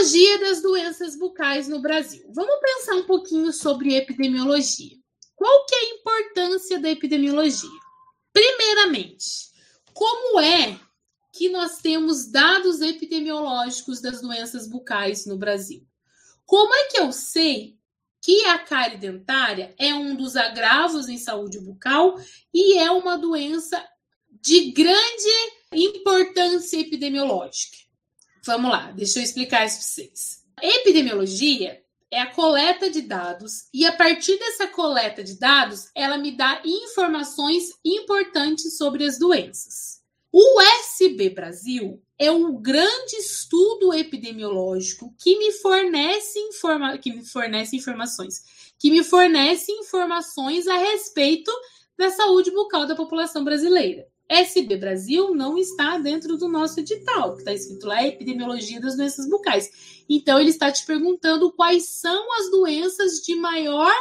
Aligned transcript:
Epidemiologia 0.00 0.38
das 0.38 0.62
doenças 0.62 1.14
bucais 1.14 1.68
no 1.68 1.78
Brasil. 1.78 2.24
Vamos 2.32 2.58
pensar 2.58 2.94
um 2.94 3.02
pouquinho 3.02 3.52
sobre 3.52 3.94
epidemiologia. 3.94 4.96
Qual 5.36 5.66
que 5.66 5.74
é 5.74 5.78
a 5.78 5.94
importância 5.94 6.80
da 6.80 6.88
epidemiologia? 6.88 7.68
Primeiramente, 8.32 9.50
como 9.92 10.40
é 10.40 10.80
que 11.34 11.50
nós 11.50 11.78
temos 11.82 12.30
dados 12.30 12.80
epidemiológicos 12.80 14.00
das 14.00 14.22
doenças 14.22 14.66
bucais 14.66 15.26
no 15.26 15.36
Brasil? 15.36 15.86
Como 16.46 16.74
é 16.74 16.84
que 16.86 16.98
eu 16.98 17.12
sei 17.12 17.76
que 18.22 18.46
a 18.46 18.58
cárie 18.58 18.96
dentária 18.96 19.74
é 19.78 19.92
um 19.92 20.16
dos 20.16 20.34
agravos 20.34 21.10
em 21.10 21.18
saúde 21.18 21.60
bucal 21.60 22.18
e 22.54 22.78
é 22.78 22.90
uma 22.90 23.18
doença 23.18 23.86
de 24.30 24.70
grande 24.70 25.52
importância 25.74 26.78
epidemiológica? 26.80 27.89
Vamos 28.44 28.70
lá, 28.70 28.90
deixa 28.92 29.18
eu 29.18 29.22
explicar 29.22 29.66
isso 29.66 29.76
para 29.76 29.86
vocês. 29.86 30.44
epidemiologia 30.62 31.82
é 32.10 32.20
a 32.20 32.26
coleta 32.26 32.90
de 32.90 33.02
dados 33.02 33.68
e 33.72 33.86
a 33.86 33.92
partir 33.92 34.36
dessa 34.38 34.66
coleta 34.66 35.22
de 35.22 35.38
dados, 35.38 35.88
ela 35.94 36.18
me 36.18 36.36
dá 36.36 36.60
informações 36.64 37.70
importantes 37.84 38.76
sobre 38.76 39.04
as 39.04 39.18
doenças. 39.18 40.00
O 40.32 40.60
SB 40.60 41.30
Brasil 41.30 42.02
é 42.18 42.30
um 42.30 42.60
grande 42.60 43.16
estudo 43.16 43.92
epidemiológico 43.92 45.14
que 45.18 45.38
me 45.38 45.52
fornece, 45.52 46.38
informa 46.38 46.98
que 46.98 47.12
me 47.12 47.24
fornece 47.24 47.76
informações, 47.76 48.72
que 48.78 48.90
me 48.90 49.02
fornece 49.02 49.72
informações 49.72 50.66
a 50.66 50.76
respeito 50.76 51.50
da 51.96 52.10
saúde 52.10 52.50
bucal 52.50 52.86
da 52.86 52.94
população 52.94 53.44
brasileira. 53.44 54.06
SB 54.30 54.76
Brasil 54.76 55.34
não 55.34 55.58
está 55.58 55.98
dentro 55.98 56.36
do 56.36 56.48
nosso 56.48 56.78
edital, 56.78 57.32
que 57.32 57.40
está 57.40 57.52
escrito 57.52 57.84
lá 57.84 58.06
Epidemiologia 58.06 58.80
das 58.80 58.96
Doenças 58.96 59.28
Bucais. 59.28 60.04
Então, 60.08 60.38
ele 60.38 60.50
está 60.50 60.70
te 60.70 60.86
perguntando 60.86 61.52
quais 61.52 61.88
são 61.88 62.32
as 62.38 62.48
doenças 62.48 63.14
de 63.26 63.34
maior 63.34 63.92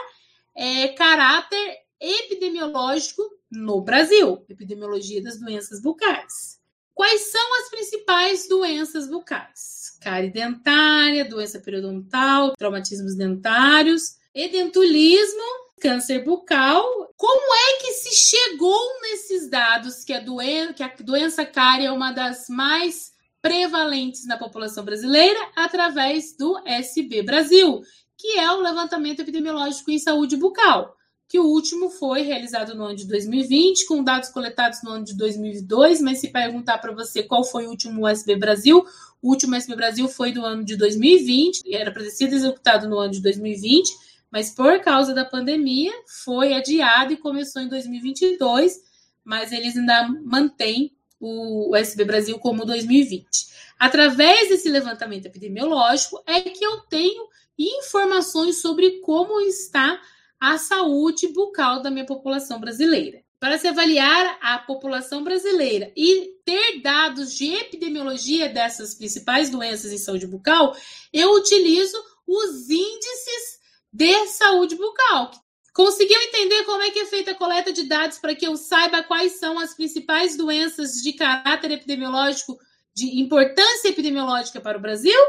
é, 0.56 0.90
caráter 0.90 1.78
epidemiológico 2.00 3.24
no 3.52 3.82
Brasil. 3.82 4.46
Epidemiologia 4.48 5.24
das 5.24 5.40
Doenças 5.40 5.82
Bucais. 5.82 6.60
Quais 6.94 7.32
são 7.32 7.62
as 7.62 7.70
principais 7.70 8.48
doenças 8.48 9.10
bucais? 9.10 9.98
Cárie 10.02 10.30
dentária, 10.30 11.24
doença 11.24 11.58
periodontal, 11.60 12.56
traumatismos 12.58 13.16
dentários, 13.16 14.18
edentulismo, 14.36 15.69
câncer 15.80 16.24
bucal. 16.24 16.84
Como 17.16 17.54
é 17.54 17.82
que 17.82 17.94
se 17.94 18.16
chegou 18.16 19.02
nesses 19.02 19.50
dados 19.50 20.04
que 20.04 20.14
a, 20.14 20.20
doen 20.20 20.74
que 20.76 20.84
a 20.84 20.94
doença 21.00 21.46
cárie 21.46 21.86
é 21.86 21.92
uma 21.92 22.12
das 22.12 22.48
mais 22.50 23.12
prevalentes 23.42 24.26
na 24.26 24.38
população 24.38 24.84
brasileira 24.84 25.40
através 25.56 26.36
do 26.38 26.58
SB 26.66 27.24
Brasil, 27.24 27.82
que 28.18 28.38
é 28.38 28.52
o 28.52 28.62
levantamento 28.62 29.22
epidemiológico 29.22 29.92
em 29.92 29.98
saúde 30.00 30.36
bucal, 30.36 30.96
que 31.28 31.40
o 31.40 31.46
último 31.46 31.90
foi 31.90 32.22
realizado 32.22 32.76
no 32.76 32.84
ano 32.84 32.96
de 32.96 33.08
2020, 33.08 33.86
com 33.86 34.04
dados 34.04 34.30
coletados 34.30 34.82
no 34.84 34.92
ano 34.92 35.06
de 35.06 35.16
2002, 35.16 36.02
mas 36.02 36.20
se 36.20 36.30
perguntar 36.30 36.80
para 36.80 36.92
você 36.92 37.24
qual 37.24 37.44
foi 37.44 37.66
o 37.66 37.70
último 37.70 38.08
SB 38.08 38.36
Brasil, 38.36 38.86
o 39.22 39.30
último 39.30 39.56
SB 39.56 39.76
Brasil 39.76 40.08
foi 40.08 40.32
do 40.32 40.44
ano 40.44 40.64
de 40.64 40.76
2020, 40.76 41.74
era 41.74 41.92
para 41.92 42.04
ter 42.04 42.12
sido 42.12 42.34
executado 42.34 42.90
no 42.90 42.98
ano 42.98 43.12
de 43.12 43.22
2020, 43.22 44.09
mas 44.32 44.52
por 44.52 44.80
causa 44.82 45.14
da 45.14 45.26
pandemia 45.26 45.92
foi 46.24 46.54
adiado 46.54 47.14
e 47.14 47.18
começou 47.18 47.62
em 47.62 47.68
2022, 47.68 48.80
mas 49.24 49.52
eles 49.52 49.76
ainda 49.76 50.08
mantêm 50.24 50.94
o 51.20 51.76
SB 51.76 52.06
Brasil 52.06 52.40
como 52.40 52.66
2020. 52.66 53.50
Através 53.78 54.50
desse 54.50 54.70
levantamento 54.70 55.26
epidemiológico 55.26 56.22
é 56.26 56.42
que 56.42 56.64
eu 56.64 56.82
tenho 56.82 57.28
informações 57.58 58.62
sobre 58.62 59.00
como 59.02 59.42
está 59.42 60.00
a 60.40 60.58
saúde 60.58 61.28
bucal 61.28 61.82
da 61.82 61.92
minha 61.92 62.06
população 62.06 62.60
brasileira. 62.60 63.22
Para 63.40 63.58
se 63.58 63.68
avaliar 63.68 64.38
a 64.42 64.58
população 64.60 65.24
brasileira 65.24 65.92
e 65.96 66.36
ter 66.44 66.82
dados 66.82 67.34
de 67.34 67.54
epidemiologia 67.54 68.50
dessas 68.50 68.94
principais 68.94 69.50
doenças 69.50 69.94
em 69.94 69.98
saúde 69.98 70.28
bucal, 70.28 70.76
eu 71.12 71.34
utilizo 71.36 71.98
os 72.28 72.70
índices 72.70 73.59
de 73.92 74.28
saúde 74.28 74.76
bucal. 74.76 75.32
Conseguiu 75.74 76.20
entender 76.22 76.64
como 76.64 76.82
é 76.82 76.92
que 76.92 77.00
é 77.00 77.06
feita 77.06 77.32
a 77.32 77.36
coleta 77.36 77.72
de 77.72 77.84
dados 77.84 78.18
para 78.18 78.36
que 78.36 78.46
eu 78.46 78.58
saiba 78.58 79.04
quais 79.04 79.40
são 79.40 79.58
as 79.60 79.74
principais 79.74 80.36
doenças 80.36 81.02
de 81.02 81.14
caráter 81.14 81.72
epidemiológico, 81.72 82.58
de 82.94 83.20
importância 83.20 83.88
epidemiológica 83.88 84.60
para 84.60 84.78
o 84.78 84.82
Brasil? 84.82 85.20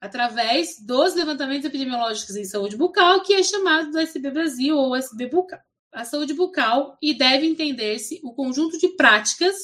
Através 0.00 0.80
dos 0.84 1.14
levantamentos 1.14 1.66
epidemiológicos 1.66 2.36
em 2.36 2.44
saúde 2.44 2.76
bucal, 2.76 3.22
que 3.22 3.34
é 3.34 3.42
chamado 3.42 3.90
do 3.90 3.98
SB 3.98 4.30
Brasil 4.30 4.76
ou 4.76 4.96
SB 4.96 5.28
Bucal. 5.28 5.60
A 5.92 6.04
saúde 6.04 6.32
bucal 6.32 6.96
e 7.02 7.12
deve 7.12 7.46
entender-se 7.46 8.18
o 8.24 8.32
conjunto 8.32 8.78
de 8.78 8.88
práticas 8.96 9.54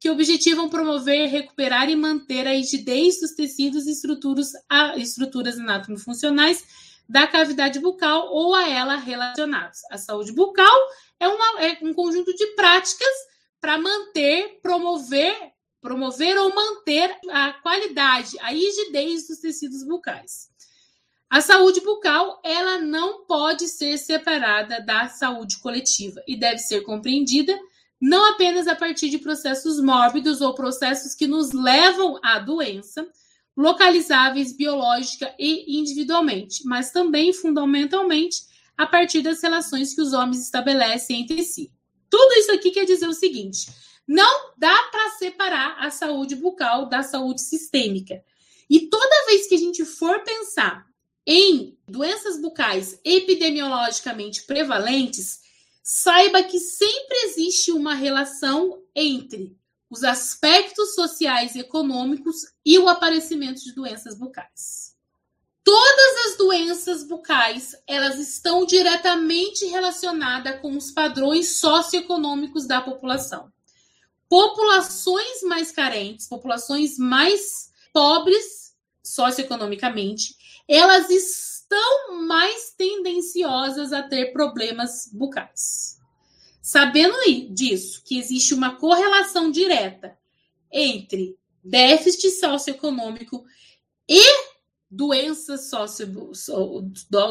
que 0.00 0.10
objetivam 0.10 0.68
promover, 0.68 1.28
recuperar 1.28 1.90
e 1.90 1.96
manter 1.96 2.46
a 2.46 2.52
rigidez 2.52 3.20
dos 3.20 3.32
tecidos 3.32 3.86
e 3.86 3.92
estruturas, 3.92 4.52
estruturas 4.96 5.58
anatomofuncionais 5.58 6.64
da 7.08 7.26
cavidade 7.26 7.78
bucal 7.78 8.28
ou 8.32 8.54
a 8.54 8.68
ela 8.68 8.96
relacionados. 8.96 9.80
A 9.90 9.98
saúde 9.98 10.32
bucal 10.32 10.74
é, 11.20 11.28
uma, 11.28 11.62
é 11.62 11.78
um 11.82 11.92
conjunto 11.92 12.34
de 12.34 12.46
práticas 12.54 13.14
para 13.60 13.78
manter, 13.78 14.58
promover, 14.62 15.36
promover 15.80 16.36
ou 16.38 16.54
manter 16.54 17.16
a 17.30 17.52
qualidade, 17.54 18.38
a 18.40 18.48
rigidez 18.48 19.26
dos 19.26 19.38
tecidos 19.38 19.86
bucais. 19.86 20.48
A 21.28 21.40
saúde 21.40 21.80
bucal, 21.80 22.40
ela 22.44 22.78
não 22.78 23.24
pode 23.26 23.66
ser 23.68 23.98
separada 23.98 24.80
da 24.80 25.08
saúde 25.08 25.58
coletiva 25.58 26.22
e 26.28 26.36
deve 26.36 26.58
ser 26.58 26.82
compreendida 26.82 27.58
não 28.00 28.32
apenas 28.32 28.66
a 28.66 28.76
partir 28.76 29.08
de 29.08 29.18
processos 29.18 29.80
mórbidos 29.80 30.40
ou 30.40 30.54
processos 30.54 31.14
que 31.14 31.26
nos 31.26 31.52
levam 31.52 32.20
à 32.22 32.38
doença, 32.38 33.06
localizáveis 33.56 34.52
biológica 34.52 35.34
e 35.38 35.78
individualmente, 35.78 36.66
mas 36.66 36.90
também 36.90 37.32
fundamentalmente 37.32 38.42
a 38.76 38.86
partir 38.86 39.22
das 39.22 39.42
relações 39.42 39.94
que 39.94 40.00
os 40.00 40.12
homens 40.12 40.42
estabelecem 40.42 41.22
entre 41.22 41.42
si. 41.44 41.70
Tudo 42.10 42.32
isso 42.34 42.52
aqui 42.52 42.70
quer 42.70 42.84
dizer 42.84 43.08
o 43.08 43.12
seguinte: 43.12 43.66
não 44.06 44.52
dá 44.56 44.82
para 44.90 45.10
separar 45.10 45.76
a 45.78 45.90
saúde 45.90 46.36
bucal 46.36 46.88
da 46.88 47.02
saúde 47.02 47.40
sistêmica. 47.42 48.22
E 48.68 48.88
toda 48.88 49.26
vez 49.26 49.46
que 49.46 49.54
a 49.54 49.58
gente 49.58 49.84
for 49.84 50.22
pensar 50.22 50.86
em 51.26 51.78
doenças 51.88 52.40
bucais 52.40 52.98
epidemiologicamente 53.04 54.42
prevalentes, 54.44 55.40
saiba 55.82 56.42
que 56.42 56.58
sempre 56.58 57.16
existe 57.24 57.72
uma 57.72 57.94
relação 57.94 58.82
entre 58.94 59.56
os 59.94 60.02
aspectos 60.02 60.96
sociais 60.96 61.54
e 61.54 61.60
econômicos 61.60 62.52
e 62.66 62.76
o 62.80 62.88
aparecimento 62.88 63.62
de 63.62 63.72
doenças 63.72 64.18
bucais. 64.18 64.96
Todas 65.62 66.26
as 66.26 66.36
doenças 66.36 67.04
bucais, 67.04 67.76
elas 67.86 68.18
estão 68.18 68.66
diretamente 68.66 69.64
relacionadas 69.66 70.60
com 70.60 70.76
os 70.76 70.90
padrões 70.90 71.60
socioeconômicos 71.60 72.66
da 72.66 72.80
população. 72.80 73.52
Populações 74.28 75.42
mais 75.44 75.70
carentes, 75.70 76.26
populações 76.26 76.98
mais 76.98 77.70
pobres 77.92 78.74
socioeconomicamente, 79.00 80.34
elas 80.66 81.08
estão 81.08 82.20
mais 82.26 82.74
tendenciosas 82.76 83.92
a 83.92 84.02
ter 84.02 84.32
problemas 84.32 85.08
bucais. 85.12 86.00
Sabendo 86.64 87.14
disso, 87.50 88.00
que 88.06 88.18
existe 88.18 88.54
uma 88.54 88.76
correlação 88.76 89.50
direta 89.50 90.16
entre 90.72 91.36
déficit 91.62 92.30
socioeconômico 92.30 93.44
e 94.08 94.22
doenças, 94.90 95.68
socio, 95.68 96.06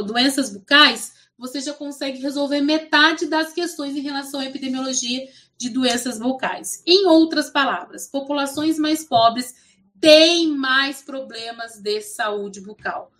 doenças 0.05 0.51
bucais, 0.51 1.13
você 1.35 1.61
já 1.61 1.73
consegue 1.73 2.19
resolver 2.19 2.61
metade 2.61 3.25
das 3.25 3.51
questões 3.53 3.95
em 3.95 4.01
relação 4.01 4.39
à 4.39 4.45
epidemiologia 4.45 5.27
de 5.57 5.69
doenças 5.71 6.19
bucais. 6.19 6.83
Em 6.85 7.07
outras 7.07 7.49
palavras, 7.49 8.07
populações 8.07 8.77
mais 8.77 9.03
pobres 9.03 9.55
têm 9.99 10.47
mais 10.49 11.01
problemas 11.01 11.79
de 11.79 12.01
saúde 12.01 12.61
bucal. 12.61 13.11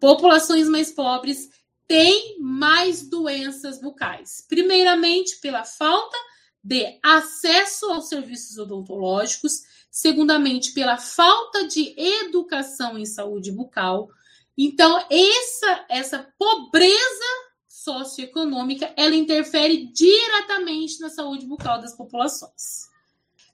Populações 0.00 0.66
mais 0.70 0.90
pobres 0.90 1.50
tem 1.90 2.36
mais 2.38 3.02
doenças 3.02 3.80
bucais. 3.80 4.46
Primeiramente, 4.48 5.40
pela 5.40 5.64
falta 5.64 6.16
de 6.62 7.00
acesso 7.02 7.86
aos 7.86 8.08
serviços 8.08 8.58
odontológicos, 8.58 9.62
segundamente, 9.90 10.70
pela 10.70 10.96
falta 10.98 11.66
de 11.66 11.92
educação 11.98 12.96
em 12.96 13.04
saúde 13.04 13.50
bucal. 13.50 14.08
Então, 14.56 15.04
essa, 15.10 15.84
essa 15.88 16.32
pobreza 16.38 17.24
socioeconômica, 17.66 18.94
ela 18.96 19.16
interfere 19.16 19.90
diretamente 19.92 21.00
na 21.00 21.10
saúde 21.10 21.44
bucal 21.44 21.80
das 21.80 21.96
populações. 21.96 22.88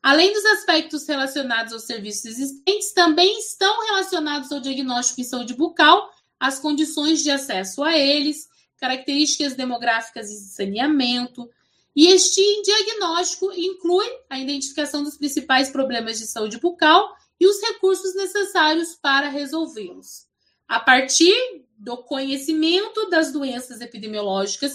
Além 0.02 0.30
dos 0.34 0.44
aspectos 0.44 1.08
relacionados 1.08 1.72
aos 1.72 1.84
serviços 1.84 2.26
existentes, 2.26 2.92
também 2.92 3.38
estão 3.38 3.86
relacionados 3.86 4.52
ao 4.52 4.60
diagnóstico 4.60 5.22
em 5.22 5.24
saúde 5.24 5.54
bucal, 5.54 6.10
as 6.38 6.58
condições 6.58 7.22
de 7.22 7.30
acesso 7.30 7.82
a 7.82 7.96
eles, 7.96 8.48
características 8.78 9.54
demográficas 9.54 10.30
e 10.30 10.38
saneamento. 10.50 11.48
E 11.94 12.08
este 12.08 12.42
diagnóstico 12.62 13.50
inclui 13.52 14.06
a 14.28 14.38
identificação 14.38 15.02
dos 15.02 15.16
principais 15.16 15.70
problemas 15.70 16.18
de 16.18 16.26
saúde 16.26 16.58
bucal 16.58 17.14
e 17.40 17.46
os 17.46 17.60
recursos 17.60 18.14
necessários 18.14 18.94
para 18.94 19.28
resolvê-los. 19.28 20.26
A 20.68 20.80
partir 20.80 21.34
do 21.78 21.98
conhecimento 21.98 23.08
das 23.08 23.32
doenças 23.32 23.80
epidemiológicas, 23.80 24.72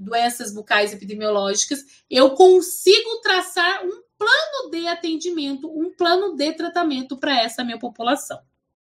doenças 0.00 0.52
bucais 0.52 0.92
epidemiológicas, 0.92 1.84
eu 2.10 2.30
consigo 2.32 3.20
traçar 3.22 3.84
um 3.84 4.02
plano 4.18 4.70
de 4.70 4.86
atendimento, 4.86 5.70
um 5.70 5.90
plano 5.94 6.36
de 6.36 6.52
tratamento 6.52 7.16
para 7.16 7.40
essa 7.40 7.64
minha 7.64 7.78
população. 7.78 8.38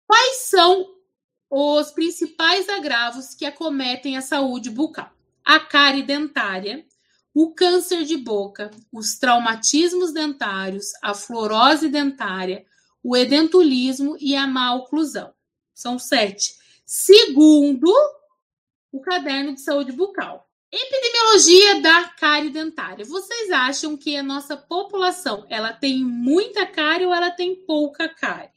Quais 0.06 0.48
são 0.48 0.95
os 1.50 1.90
principais 1.90 2.69
agravos 2.69 3.34
que 3.34 3.44
acometem 3.44 4.16
a 4.16 4.20
saúde 4.20 4.70
bucal? 4.70 5.10
A 5.44 5.60
cárie 5.60 6.02
dentária, 6.02 6.84
o 7.32 7.52
câncer 7.52 8.04
de 8.04 8.16
boca, 8.16 8.70
os 8.93 9.19
traumatismos 9.19 10.12
dentários, 10.12 10.87
a 11.02 11.14
fluorose 11.14 11.88
dentária, 11.88 12.64
o 13.02 13.16
edentulismo 13.16 14.16
e 14.19 14.34
a 14.34 14.46
má 14.46 14.75
oclusão. 14.75 15.32
São 15.75 15.98
sete. 15.98 16.54
Segundo 16.84 17.92
o 18.90 19.00
caderno 19.00 19.54
de 19.54 19.60
saúde 19.60 19.92
bucal. 19.92 20.49
Epidemiologia 20.72 21.81
da 21.81 22.08
cárie 22.08 22.50
dentária. 22.50 23.04
Vocês 23.04 23.50
acham 23.50 23.96
que 23.96 24.16
a 24.16 24.22
nossa 24.22 24.56
população 24.56 25.46
ela 25.49 25.72
tem 25.72 26.02
muita 26.02 26.66
cárie 26.66 27.06
ou 27.06 27.14
ela 27.14 27.31
tem 27.31 27.54
pouca 27.54 28.08
cárie? 28.08 28.50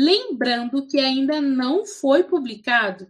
Lembrando 0.00 0.86
que 0.86 0.98
ainda 0.98 1.42
não 1.42 1.84
foi 1.84 2.24
publicado 2.24 3.06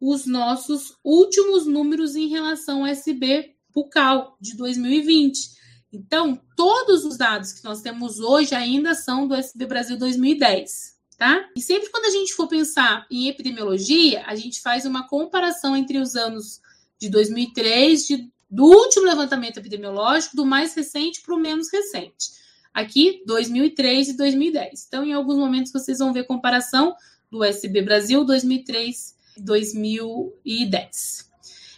os 0.00 0.24
nossos 0.24 0.96
últimos 1.04 1.66
números 1.66 2.16
em 2.16 2.28
relação 2.28 2.80
ao 2.80 2.86
SB 2.86 3.54
bucal 3.68 4.34
de 4.40 4.56
2020. 4.56 5.50
Então, 5.92 6.40
todos 6.56 7.04
os 7.04 7.18
dados 7.18 7.52
que 7.52 7.62
nós 7.62 7.82
temos 7.82 8.20
hoje 8.20 8.54
ainda 8.54 8.94
são 8.94 9.28
do 9.28 9.34
SB 9.34 9.66
Brasil 9.66 9.98
2010, 9.98 10.94
tá? 11.18 11.46
E 11.54 11.60
sempre 11.60 11.90
quando 11.90 12.06
a 12.06 12.10
gente 12.10 12.32
for 12.32 12.48
pensar 12.48 13.06
em 13.10 13.28
epidemiologia, 13.28 14.24
a 14.26 14.34
gente 14.34 14.62
faz 14.62 14.86
uma 14.86 15.06
comparação 15.06 15.76
entre 15.76 15.98
os 15.98 16.16
anos 16.16 16.58
de 16.98 17.10
2003, 17.10 18.06
de, 18.06 18.32
do 18.50 18.64
último 18.64 19.04
levantamento 19.04 19.58
epidemiológico, 19.58 20.36
do 20.36 20.46
mais 20.46 20.74
recente 20.74 21.20
para 21.20 21.34
o 21.34 21.38
menos 21.38 21.70
recente. 21.70 22.43
Aqui, 22.74 23.22
2003 23.24 24.08
e 24.08 24.16
2010. 24.16 24.86
Então, 24.88 25.04
em 25.04 25.12
alguns 25.12 25.36
momentos, 25.36 25.70
vocês 25.70 25.98
vão 25.98 26.12
ver 26.12 26.24
comparação 26.24 26.92
do 27.30 27.44
SB 27.44 27.82
Brasil 27.82 28.24
2003 28.24 29.14
e 29.36 29.40
2010. 29.40 31.30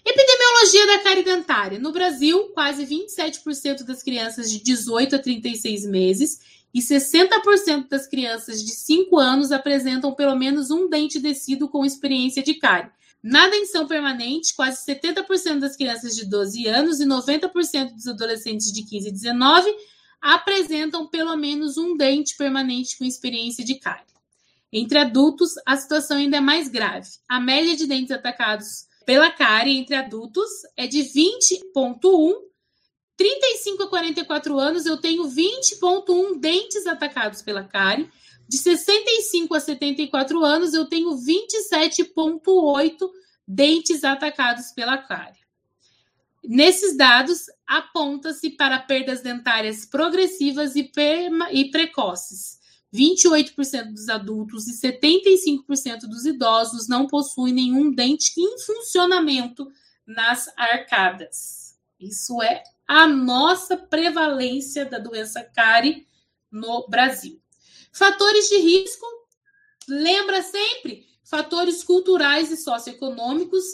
Epidemiologia 0.07 0.87
da 0.87 0.99
cárie 1.01 1.23
dentária. 1.23 1.79
No 1.79 1.93
Brasil, 1.93 2.49
quase 2.55 2.87
27% 2.87 3.83
das 3.83 4.03
crianças 4.03 4.51
de 4.51 4.63
18 4.63 5.17
a 5.17 5.19
36 5.19 5.85
meses 5.85 6.41
e 6.73 6.81
60% 6.81 7.89
das 7.89 8.07
crianças 8.07 8.65
de 8.65 8.71
5 8.71 9.19
anos 9.19 9.53
apresentam 9.53 10.15
pelo 10.15 10.35
menos 10.35 10.71
um 10.71 10.89
dente 10.89 11.19
descido 11.19 11.69
com 11.69 11.85
experiência 11.85 12.43
de 12.43 12.55
cárie. 12.55 12.91
Na 13.23 13.49
dentição 13.49 13.87
permanente, 13.87 14.55
quase 14.55 14.87
70% 14.87 15.59
das 15.59 15.77
crianças 15.77 16.15
de 16.15 16.25
12 16.25 16.67
anos 16.69 17.01
e 17.01 17.05
90% 17.05 17.93
dos 17.93 18.07
adolescentes 18.07 18.73
de 18.73 18.85
15 18.85 19.09
e 19.09 19.13
19 19.13 19.75
apresentam 20.35 21.07
pelo 21.07 21.37
menos 21.37 21.79
um 21.79 21.97
dente 21.97 22.37
permanente 22.37 22.99
com 22.99 23.05
experiência 23.05 23.65
de 23.65 23.77
cárie. 23.77 24.05
Entre 24.73 24.99
adultos, 24.99 25.53
a 25.65 25.77
situação 25.77 26.17
ainda 26.17 26.39
é 26.39 26.41
mais 26.41 26.69
grave. 26.69 27.09
A 27.29 27.39
média 27.39 27.77
de 27.77 27.87
dentes 27.87 28.11
atacados 28.11 28.89
pela 29.07 29.31
cárie 29.31 29.79
entre 29.79 29.95
adultos 29.95 30.51
é 30.77 30.89
de 30.89 30.99
20,1. 30.99 32.35
35 33.17 33.85
a 33.85 33.89
44 33.89 34.59
anos, 34.59 34.85
eu 34.85 34.97
tenho 34.97 35.23
20,1 35.29 36.41
dentes 36.41 36.89
atacados 36.89 37.41
pela 37.41 37.63
cárie. 37.63 38.11
De 38.49 38.59
65 38.59 39.55
a 39.55 39.61
74 39.61 40.45
anos, 40.45 40.75
eu 40.75 40.87
tenho 40.87 41.11
27,8 41.11 43.09
dentes 43.47 44.03
atacados 44.03 44.73
pela 44.73 44.99
cárie. 44.99 45.39
Nesses 46.43 46.97
dados, 46.97 47.47
aponta-se 47.67 48.51
para 48.51 48.79
perdas 48.79 49.21
dentárias 49.21 49.85
progressivas 49.85 50.77
e, 50.77 50.91
e 51.51 51.71
precoces. 51.71 52.59
28% 52.95 53.93
dos 53.93 54.09
adultos 54.09 54.69
e 54.69 54.81
75% 54.81 56.01
dos 56.03 56.25
idosos 56.25 56.89
não 56.89 57.07
possuem 57.07 57.53
nenhum 57.53 57.91
dente 57.91 58.33
em 58.39 58.59
funcionamento 58.59 59.71
nas 60.07 60.49
arcadas. 60.57 61.77
Isso 61.99 62.41
é 62.43 62.63
a 62.87 63.07
nossa 63.07 63.77
prevalência 63.77 64.85
da 64.85 64.99
doença 64.99 65.43
cárie 65.43 66.07
no 66.51 66.87
Brasil. 66.89 67.41
Fatores 67.93 68.49
de 68.49 68.59
risco, 68.59 69.07
lembra 69.89 70.43
sempre, 70.43 71.07
fatores 71.25 71.83
culturais 71.83 72.51
e 72.53 72.57
socioeconômicos 72.57 73.65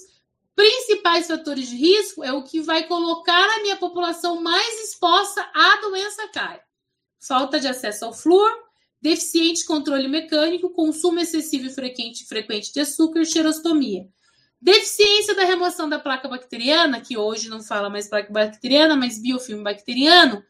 principais 0.55 1.27
fatores 1.27 1.69
de 1.69 1.77
risco 1.77 2.23
é 2.23 2.33
o 2.33 2.43
que 2.43 2.61
vai 2.61 2.85
colocar 2.85 3.49
a 3.57 3.63
minha 3.63 3.77
população 3.77 4.43
mais 4.43 4.85
exposta 4.85 5.41
à 5.55 5.81
doença 5.81 6.29
cárie. 6.29 6.61
Falta 7.19 7.59
de 7.61 7.69
acesso 7.69 8.05
ao 8.05 8.13
flúor, 8.13 8.53
deficiente 9.01 9.65
controle 9.65 10.09
mecânico, 10.09 10.71
consumo 10.71 11.21
excessivo 11.21 11.67
e 11.67 11.75
frequente, 11.75 12.27
frequente 12.27 12.73
de 12.73 12.81
açúcar, 12.81 13.25
xerostomia. 13.25 14.07
Deficiência 14.61 15.35
da 15.35 15.45
remoção 15.45 15.89
da 15.89 15.99
placa 15.99 16.29
bacteriana, 16.29 17.01
que 17.01 17.17
hoje 17.17 17.49
não 17.49 17.61
fala 17.61 17.91
mais 17.91 18.09
placa 18.09 18.33
bacteriana, 18.33 18.95
mas 18.95 19.21
biofilme 19.21 19.65
bacteriano, 19.65 20.43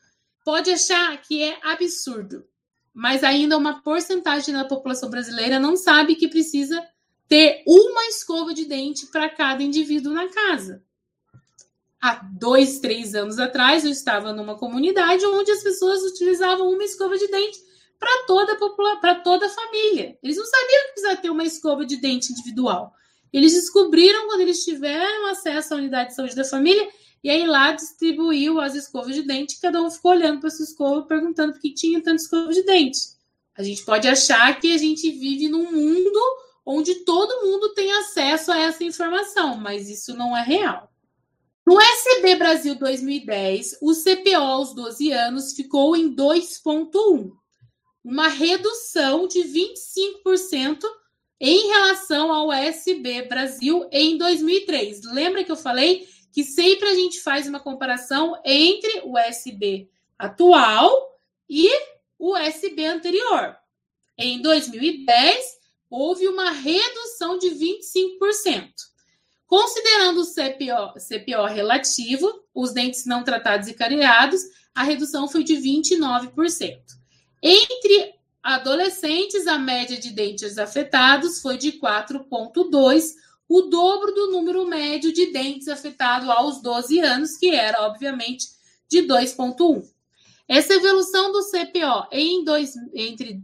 pode 0.44 0.70
achar 0.70 1.16
que 1.22 1.42
é 1.42 1.58
absurdo. 1.62 2.44
Mas 2.92 3.24
ainda 3.24 3.56
uma 3.56 3.82
porcentagem 3.82 4.54
da 4.54 4.66
população 4.66 5.08
brasileira 5.08 5.58
não 5.58 5.76
sabe 5.76 6.14
que 6.14 6.28
precisa 6.28 6.86
ter 7.32 7.62
uma 7.66 8.04
escova 8.08 8.52
de 8.52 8.66
dente 8.66 9.06
para 9.06 9.26
cada 9.26 9.62
indivíduo 9.62 10.12
na 10.12 10.28
casa. 10.28 10.84
Há 11.98 12.16
dois, 12.38 12.78
três 12.78 13.14
anos 13.14 13.38
atrás, 13.38 13.86
eu 13.86 13.90
estava 13.90 14.34
numa 14.34 14.58
comunidade 14.58 15.24
onde 15.24 15.50
as 15.50 15.62
pessoas 15.62 16.02
utilizavam 16.02 16.68
uma 16.68 16.84
escova 16.84 17.16
de 17.16 17.26
dente 17.28 17.58
para 17.98 18.26
toda 18.26 18.52
a 18.52 19.14
toda 19.14 19.46
a 19.46 19.48
família. 19.48 20.18
Eles 20.22 20.36
não 20.36 20.44
sabiam 20.44 20.82
que 20.82 20.92
precisava 20.92 21.22
ter 21.22 21.30
uma 21.30 21.44
escova 21.44 21.86
de 21.86 21.96
dente 21.96 22.32
individual. 22.32 22.92
Eles 23.32 23.54
descobriram 23.54 24.26
quando 24.26 24.42
eles 24.42 24.62
tiveram 24.62 25.28
acesso 25.28 25.72
à 25.72 25.78
unidade 25.78 26.10
de 26.10 26.16
saúde 26.16 26.36
da 26.36 26.44
família 26.44 26.86
e 27.24 27.30
aí 27.30 27.46
lá 27.46 27.72
distribuiu 27.72 28.60
as 28.60 28.74
escovas 28.74 29.14
de 29.14 29.22
dente. 29.22 29.58
Cada 29.58 29.80
um 29.80 29.90
ficou 29.90 30.10
olhando 30.10 30.38
para 30.38 30.50
sua 30.50 30.66
escova, 30.66 31.06
perguntando 31.06 31.54
por 31.54 31.62
que 31.62 31.72
tinha 31.72 32.02
tanta 32.02 32.22
escova 32.22 32.52
de 32.52 32.62
dente. 32.62 32.98
A 33.56 33.62
gente 33.62 33.82
pode 33.86 34.06
achar 34.06 34.60
que 34.60 34.74
a 34.74 34.76
gente 34.76 35.10
vive 35.10 35.48
num 35.48 35.72
mundo 35.72 36.20
onde 36.64 37.04
todo 37.04 37.46
mundo 37.46 37.74
tem 37.74 37.92
acesso 37.92 38.52
a 38.52 38.58
essa 38.58 38.84
informação, 38.84 39.56
mas 39.56 39.88
isso 39.88 40.14
não 40.16 40.36
é 40.36 40.42
real. 40.42 40.92
No 41.64 41.80
SB 41.80 42.36
Brasil 42.36 42.74
2010, 42.74 43.78
o 43.80 43.92
CPO 43.94 44.36
aos 44.36 44.74
12 44.74 45.12
anos 45.12 45.52
ficou 45.52 45.96
em 45.96 46.14
2,1, 46.14 47.32
uma 48.04 48.28
redução 48.28 49.28
de 49.28 49.40
25% 49.40 50.80
em 51.40 51.68
relação 51.68 52.32
ao 52.32 52.52
SB 52.52 53.22
Brasil 53.22 53.88
em 53.92 54.16
2003. 54.16 55.02
Lembra 55.12 55.44
que 55.44 55.52
eu 55.52 55.56
falei 55.56 56.06
que 56.32 56.42
sempre 56.42 56.88
a 56.88 56.94
gente 56.94 57.20
faz 57.20 57.46
uma 57.46 57.60
comparação 57.60 58.40
entre 58.44 59.02
o 59.04 59.16
SB 59.18 59.88
atual 60.18 61.16
e 61.48 61.68
o 62.18 62.36
SB 62.36 62.86
anterior. 62.86 63.56
Em 64.16 64.40
2010, 64.40 65.61
houve 65.92 66.26
uma 66.26 66.50
redução 66.50 67.36
de 67.36 67.48
25%. 67.48 68.70
Considerando 69.46 70.22
o 70.22 70.24
CPO, 70.24 70.98
CPO 70.98 71.44
relativo, 71.52 72.32
os 72.54 72.72
dentes 72.72 73.04
não 73.04 73.22
tratados 73.22 73.68
e 73.68 73.74
cariados, 73.74 74.40
a 74.74 74.82
redução 74.82 75.28
foi 75.28 75.44
de 75.44 75.54
29%. 75.54 76.80
Entre 77.42 78.14
adolescentes, 78.42 79.46
a 79.46 79.58
média 79.58 79.98
de 79.98 80.10
dentes 80.10 80.56
afetados 80.56 81.42
foi 81.42 81.58
de 81.58 81.72
4,2%, 81.72 83.12
o 83.46 83.60
dobro 83.62 84.14
do 84.14 84.30
número 84.30 84.66
médio 84.66 85.12
de 85.12 85.30
dentes 85.30 85.68
afetados 85.68 86.26
aos 86.30 86.62
12 86.62 87.00
anos, 87.00 87.36
que 87.36 87.54
era, 87.54 87.82
obviamente, 87.82 88.46
de 88.88 89.02
2,1%. 89.02 89.82
Essa 90.48 90.72
evolução 90.72 91.30
do 91.32 91.42
CPO 91.42 92.08
em 92.10 92.42
dois, 92.44 92.74
entre 92.94 93.42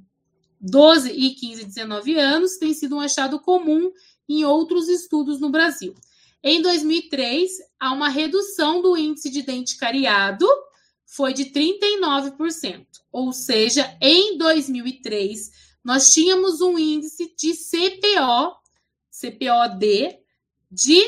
12 0.60 1.10
e 1.10 1.34
15 1.34 1.64
19 1.64 2.18
anos 2.18 2.56
tem 2.56 2.74
sido 2.74 2.96
um 2.96 3.00
achado 3.00 3.40
comum 3.40 3.92
em 4.28 4.44
outros 4.44 4.88
estudos 4.88 5.40
no 5.40 5.50
Brasil. 5.50 5.94
Em 6.42 6.62
2003, 6.62 7.50
há 7.80 7.92
uma 7.92 8.08
redução 8.08 8.80
do 8.80 8.96
índice 8.96 9.30
de 9.30 9.42
dente 9.42 9.76
cariado, 9.76 10.46
foi 11.04 11.32
de 11.32 11.46
39%. 11.46 12.86
Ou 13.10 13.32
seja, 13.32 13.96
em 14.00 14.36
2003, 14.36 15.50
nós 15.82 16.12
tínhamos 16.12 16.60
um 16.60 16.78
índice 16.78 17.34
de 17.36 17.54
CPO, 17.54 18.56
CPOD, 19.10 20.18
de 20.70 21.00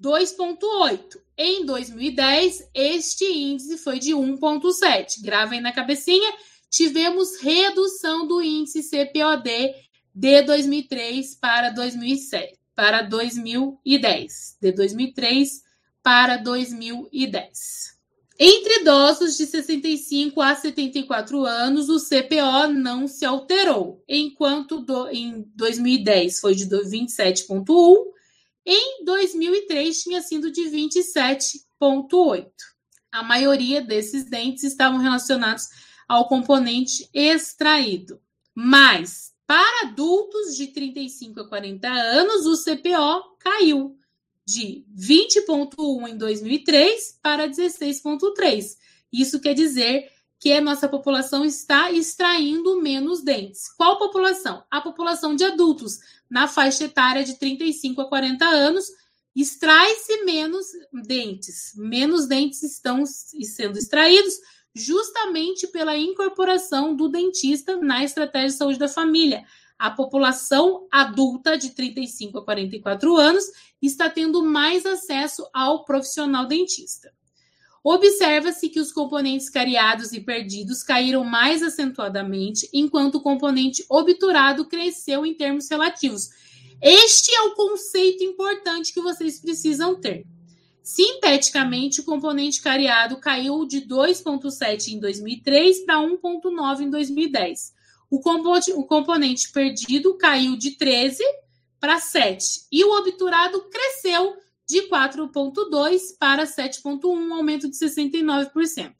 2,8. 0.00 1.20
Em 1.36 1.64
2010, 1.64 2.68
este 2.74 3.24
índice 3.24 3.78
foi 3.78 3.98
de 3.98 4.12
1,7. 4.12 5.22
Gravem 5.22 5.60
na 5.60 5.72
cabecinha, 5.72 6.30
tivemos 6.72 7.36
redução 7.36 8.26
do 8.26 8.40
índice 8.40 8.82
CPOD 8.82 9.74
de 10.14 10.42
2003 10.42 11.34
para 11.36 11.68
2007, 11.68 12.58
para 12.74 13.02
2010, 13.02 14.56
de 14.58 14.72
2003 14.72 15.62
para 16.02 16.38
2010. 16.38 17.92
Entre 18.38 18.80
idosos 18.80 19.36
de 19.36 19.44
65 19.44 20.40
a 20.40 20.54
74 20.56 21.44
anos, 21.44 21.90
o 21.90 22.00
CPO 22.00 22.72
não 22.72 23.06
se 23.06 23.26
alterou, 23.26 24.02
enquanto 24.08 24.80
do, 24.80 25.08
em 25.10 25.44
2010 25.54 26.40
foi 26.40 26.54
de 26.54 26.66
27,1, 26.66 27.66
em 28.64 29.04
2003 29.04 30.02
tinha 30.02 30.22
sido 30.22 30.50
de 30.50 30.62
27,8. 30.62 32.50
A 33.12 33.22
maioria 33.22 33.82
desses 33.82 34.24
dentes 34.24 34.64
estavam 34.64 34.98
relacionados 34.98 35.68
ao 36.08 36.28
componente 36.28 37.08
extraído. 37.12 38.20
Mas, 38.54 39.32
para 39.46 39.88
adultos 39.88 40.56
de 40.56 40.68
35 40.68 41.40
a 41.40 41.48
40 41.48 41.88
anos, 41.88 42.46
o 42.46 42.56
CPO 42.56 43.36
caiu 43.38 43.96
de 44.44 44.84
20,1 44.96 46.08
em 46.08 46.16
2003 46.16 47.18
para 47.22 47.48
16,3. 47.48 48.76
Isso 49.12 49.40
quer 49.40 49.54
dizer 49.54 50.10
que 50.38 50.52
a 50.52 50.60
nossa 50.60 50.88
população 50.88 51.44
está 51.44 51.92
extraindo 51.92 52.80
menos 52.82 53.22
dentes. 53.22 53.68
Qual 53.76 53.98
população? 53.98 54.64
A 54.70 54.80
população 54.80 55.36
de 55.36 55.44
adultos, 55.44 56.00
na 56.28 56.48
faixa 56.48 56.84
etária 56.84 57.22
de 57.22 57.38
35 57.38 58.00
a 58.00 58.08
40 58.08 58.44
anos, 58.44 58.86
extrai-se 59.36 60.24
menos 60.24 60.66
dentes. 60.92 61.72
Menos 61.76 62.26
dentes 62.26 62.62
estão 62.64 63.04
sendo 63.06 63.78
extraídos 63.78 64.34
justamente 64.74 65.66
pela 65.66 65.96
incorporação 65.96 66.94
do 66.94 67.08
dentista 67.08 67.76
na 67.76 68.02
estratégia 68.04 68.48
de 68.48 68.54
saúde 68.54 68.78
da 68.78 68.88
família 68.88 69.44
a 69.82 69.90
população 69.90 70.86
adulta 70.92 71.58
de 71.58 71.70
35 71.70 72.38
a 72.38 72.44
44 72.44 73.16
anos 73.16 73.44
está 73.82 74.08
tendo 74.08 74.40
mais 74.40 74.86
acesso 74.86 75.44
ao 75.52 75.84
profissional 75.84 76.46
dentista. 76.46 77.12
Observa-se 77.82 78.68
que 78.68 78.78
os 78.78 78.92
componentes 78.92 79.50
cariados 79.50 80.12
e 80.12 80.20
perdidos 80.20 80.84
caíram 80.84 81.24
mais 81.24 81.64
acentuadamente, 81.64 82.68
enquanto 82.72 83.16
o 83.16 83.20
componente 83.20 83.84
obturado 83.90 84.66
cresceu 84.66 85.26
em 85.26 85.34
termos 85.34 85.68
relativos. 85.68 86.28
Este 86.80 87.34
é 87.34 87.40
o 87.40 87.56
conceito 87.56 88.22
importante 88.22 88.94
que 88.94 89.00
vocês 89.00 89.40
precisam 89.40 90.00
ter. 90.00 90.24
Sinteticamente, 90.82 92.00
o 92.00 92.04
componente 92.04 92.60
cariado 92.60 93.18
caiu 93.18 93.64
de 93.64 93.80
2,7 93.82 94.88
em 94.88 94.98
2003 94.98 95.84
para 95.84 96.00
1,9 96.00 96.80
em 96.80 96.90
2010 96.90 97.82
o 98.12 98.20
componente, 98.20 98.72
o 98.74 98.84
componente 98.84 99.50
perdido 99.50 100.18
caiu 100.18 100.54
de 100.54 100.72
13 100.72 101.24
para 101.80 101.98
7 101.98 102.66
e 102.70 102.84
o 102.84 102.98
obturado 102.98 103.58
cresceu 103.70 104.36
de 104.68 104.82
4,2 104.82 106.18
para 106.20 106.44
7,1, 106.44 107.02
um 107.06 107.32
aumento 107.32 107.70
de 107.70 107.74
69%. 107.74 108.92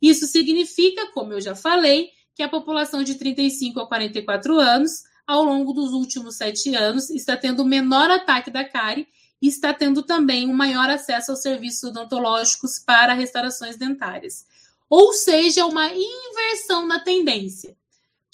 Isso 0.00 0.26
significa, 0.26 1.12
como 1.12 1.34
eu 1.34 1.42
já 1.42 1.54
falei, 1.54 2.08
que 2.34 2.42
a 2.42 2.48
população 2.48 3.04
de 3.04 3.16
35 3.16 3.80
a 3.80 3.86
44 3.86 4.58
anos, 4.58 5.02
ao 5.26 5.44
longo 5.44 5.74
dos 5.74 5.92
últimos 5.92 6.36
sete 6.36 6.74
anos, 6.74 7.10
está 7.10 7.36
tendo 7.36 7.66
menor 7.66 8.10
ataque 8.10 8.50
da 8.50 8.64
cárie 8.64 9.06
e 9.44 9.48
está 9.48 9.74
tendo 9.74 10.02
também 10.02 10.48
um 10.48 10.54
maior 10.54 10.88
acesso 10.88 11.30
aos 11.30 11.42
serviços 11.42 11.90
odontológicos 11.90 12.78
para 12.78 13.12
restaurações 13.12 13.76
dentárias. 13.76 14.46
Ou 14.88 15.12
seja, 15.12 15.66
uma 15.66 15.88
inversão 15.88 16.86
na 16.86 17.00
tendência 17.00 17.76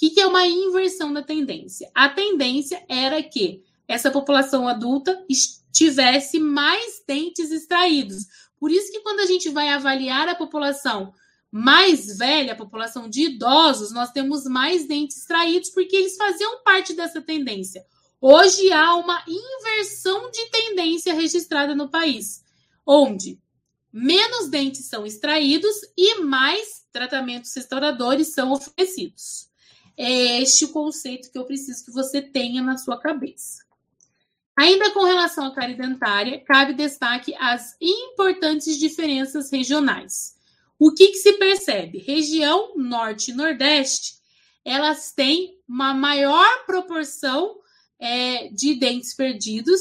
que, 0.00 0.08
que 0.08 0.20
é 0.20 0.26
uma 0.26 0.46
inversão 0.46 1.12
da 1.12 1.22
tendência? 1.22 1.90
A 1.94 2.08
tendência 2.08 2.82
era 2.88 3.22
que 3.22 3.62
essa 3.86 4.10
população 4.10 4.66
adulta 4.66 5.22
tivesse 5.70 6.40
mais 6.40 7.02
dentes 7.06 7.50
extraídos. 7.50 8.24
Por 8.58 8.70
isso 8.70 8.90
que 8.90 9.00
quando 9.00 9.20
a 9.20 9.26
gente 9.26 9.50
vai 9.50 9.68
avaliar 9.68 10.26
a 10.26 10.34
população 10.34 11.12
mais 11.52 12.16
velha, 12.16 12.54
a 12.54 12.56
população 12.56 13.10
de 13.10 13.24
idosos, 13.24 13.92
nós 13.92 14.10
temos 14.10 14.44
mais 14.44 14.88
dentes 14.88 15.18
extraídos 15.18 15.68
porque 15.68 15.94
eles 15.94 16.16
faziam 16.16 16.62
parte 16.62 16.94
dessa 16.94 17.20
tendência. 17.20 17.84
Hoje 18.22 18.70
há 18.70 18.96
uma 18.96 19.24
inversão 19.26 20.30
de 20.30 20.50
tendência 20.50 21.14
registrada 21.14 21.74
no 21.74 21.88
país, 21.88 22.44
onde 22.86 23.40
menos 23.90 24.50
dentes 24.50 24.84
são 24.84 25.06
extraídos 25.06 25.74
e 25.96 26.20
mais 26.20 26.84
tratamentos 26.92 27.54
restauradores 27.56 28.34
são 28.34 28.52
oferecidos. 28.52 29.48
É 29.96 30.42
este 30.42 30.66
o 30.66 30.68
conceito 30.68 31.32
que 31.32 31.38
eu 31.38 31.46
preciso 31.46 31.82
que 31.82 31.90
você 31.90 32.20
tenha 32.20 32.62
na 32.62 32.76
sua 32.76 33.00
cabeça. 33.00 33.64
Ainda 34.54 34.90
com 34.90 35.04
relação 35.04 35.46
à 35.46 35.54
cárie 35.54 35.74
dentária, 35.74 36.44
cabe 36.44 36.74
destaque 36.74 37.34
as 37.36 37.74
importantes 37.80 38.78
diferenças 38.78 39.50
regionais. 39.50 40.36
O 40.78 40.92
que, 40.92 41.08
que 41.08 41.16
se 41.16 41.38
percebe? 41.38 41.98
Região 41.98 42.74
norte 42.76 43.30
e 43.30 43.34
nordeste, 43.34 44.16
elas 44.62 45.10
têm 45.10 45.58
uma 45.66 45.94
maior 45.94 46.66
proporção 46.66 47.59
é, 48.00 48.48
de 48.48 48.74
dentes 48.74 49.14
perdidos 49.14 49.80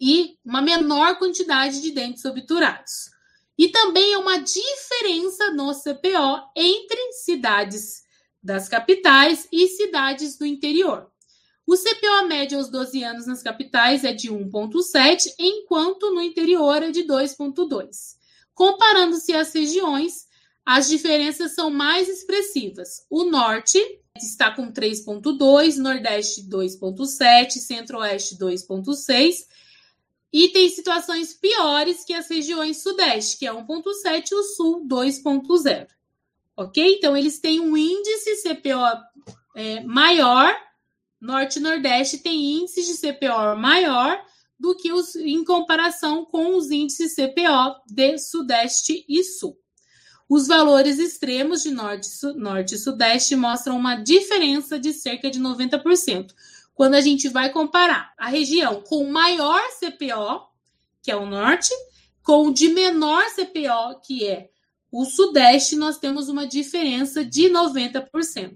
e 0.00 0.38
uma 0.44 0.62
menor 0.62 1.18
quantidade 1.18 1.82
de 1.82 1.90
dentes 1.90 2.24
obturados. 2.24 3.10
E 3.58 3.68
também 3.68 4.12
é 4.12 4.18
uma 4.18 4.38
diferença 4.38 5.50
no 5.50 5.72
CPO 5.74 6.52
entre 6.54 7.12
cidades 7.12 8.04
das 8.40 8.68
capitais 8.68 9.48
e 9.50 9.66
cidades 9.66 10.38
do 10.38 10.46
interior. 10.46 11.10
O 11.66 11.76
CPO 11.76 12.28
médio 12.28 12.56
aos 12.56 12.70
12 12.70 13.02
anos 13.02 13.26
nas 13.26 13.42
capitais 13.42 14.04
é 14.04 14.12
de 14.12 14.30
1,7, 14.30 15.34
enquanto 15.38 16.14
no 16.14 16.22
interior 16.22 16.82
é 16.82 16.90
de 16.90 17.02
2,2. 17.02 18.16
Comparando-se 18.54 19.34
as 19.34 19.52
regiões, 19.52 20.26
as 20.64 20.88
diferenças 20.88 21.54
são 21.54 21.68
mais 21.68 22.08
expressivas. 22.08 23.04
O 23.10 23.24
norte 23.24 23.78
está 24.26 24.50
com 24.50 24.72
3,2, 24.72 25.76
Nordeste 25.76 26.42
2,7, 26.42 27.50
Centro-Oeste 27.52 28.36
2,6. 28.36 29.46
E 30.32 30.48
tem 30.48 30.68
situações 30.68 31.32
piores 31.34 32.04
que 32.04 32.12
as 32.12 32.28
regiões 32.28 32.82
Sudeste, 32.82 33.38
que 33.38 33.46
é 33.46 33.52
1,7, 33.52 34.30
e 34.30 34.34
o 34.34 34.42
Sul 34.42 34.86
2,0 34.86 35.88
ok? 36.58 36.96
Então, 36.96 37.16
eles 37.16 37.38
têm 37.38 37.60
um 37.60 37.76
índice 37.76 38.42
CPO 38.42 38.82
é, 39.54 39.80
maior, 39.84 40.52
Norte 41.20 41.58
e 41.58 41.62
Nordeste 41.62 42.18
tem 42.18 42.58
índices 42.58 42.86
de 42.86 42.94
CPO 42.94 43.56
maior 43.56 44.20
do 44.58 44.76
que 44.76 44.92
os 44.92 45.14
em 45.14 45.44
comparação 45.44 46.24
com 46.24 46.56
os 46.56 46.70
índices 46.72 47.14
CPO 47.14 47.80
de 47.86 48.18
Sudeste 48.18 49.04
e 49.08 49.22
Sul. 49.22 49.56
Os 50.28 50.46
valores 50.46 50.98
extremos 50.98 51.62
de 51.62 51.70
Norte, 51.70 52.08
Norte 52.36 52.74
e 52.74 52.78
Sudeste 52.78 53.34
mostram 53.34 53.76
uma 53.78 53.96
diferença 53.96 54.78
de 54.78 54.92
cerca 54.92 55.30
de 55.30 55.40
90%. 55.40 56.34
Quando 56.74 56.94
a 56.94 57.00
gente 57.00 57.28
vai 57.28 57.50
comparar 57.50 58.12
a 58.18 58.28
região 58.28 58.82
com 58.82 59.10
maior 59.10 59.60
CPO, 59.80 60.46
que 61.02 61.10
é 61.10 61.16
o 61.16 61.24
Norte, 61.24 61.70
com 62.22 62.48
o 62.48 62.52
de 62.52 62.68
menor 62.68 63.24
CPO, 63.30 64.00
que 64.06 64.26
é 64.26 64.50
o 64.92 65.06
Sudeste, 65.06 65.76
nós 65.76 65.98
temos 65.98 66.28
uma 66.28 66.46
diferença 66.46 67.24
de 67.24 67.48
90%. 67.48 68.52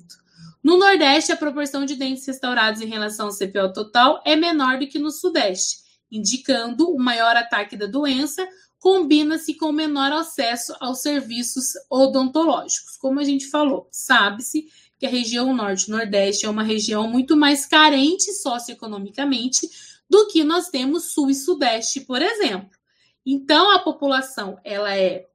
No 0.62 0.78
Nordeste, 0.78 1.32
a 1.32 1.36
proporção 1.36 1.84
de 1.84 1.96
dentes 1.96 2.26
restaurados 2.26 2.80
em 2.82 2.86
relação 2.86 3.26
ao 3.26 3.32
CPO 3.32 3.72
total 3.72 4.22
é 4.24 4.36
menor 4.36 4.78
do 4.78 4.86
que 4.86 4.98
no 4.98 5.10
Sudeste, 5.10 5.78
indicando 6.10 6.90
o 6.90 6.98
maior 6.98 7.34
ataque 7.34 7.76
da 7.76 7.86
doença, 7.86 8.46
combina-se 8.82 9.54
com 9.54 9.70
menor 9.70 10.10
acesso 10.10 10.74
aos 10.80 11.02
serviços 11.02 11.66
odontológicos. 11.88 12.96
Como 12.96 13.20
a 13.20 13.24
gente 13.24 13.46
falou, 13.46 13.86
sabe-se 13.92 14.66
que 14.98 15.06
a 15.06 15.08
região 15.08 15.54
Norte-Nordeste 15.54 16.46
é 16.46 16.50
uma 16.50 16.64
região 16.64 17.06
muito 17.06 17.36
mais 17.36 17.64
carente 17.64 18.32
socioeconomicamente 18.32 19.70
do 20.10 20.26
que 20.26 20.42
nós 20.42 20.68
temos 20.68 21.12
Sul 21.12 21.30
e 21.30 21.34
Sudeste, 21.34 22.00
por 22.00 22.20
exemplo. 22.20 22.76
Então, 23.24 23.70
a 23.70 23.78
população 23.78 24.58
ela 24.64 24.92
é 24.92 25.28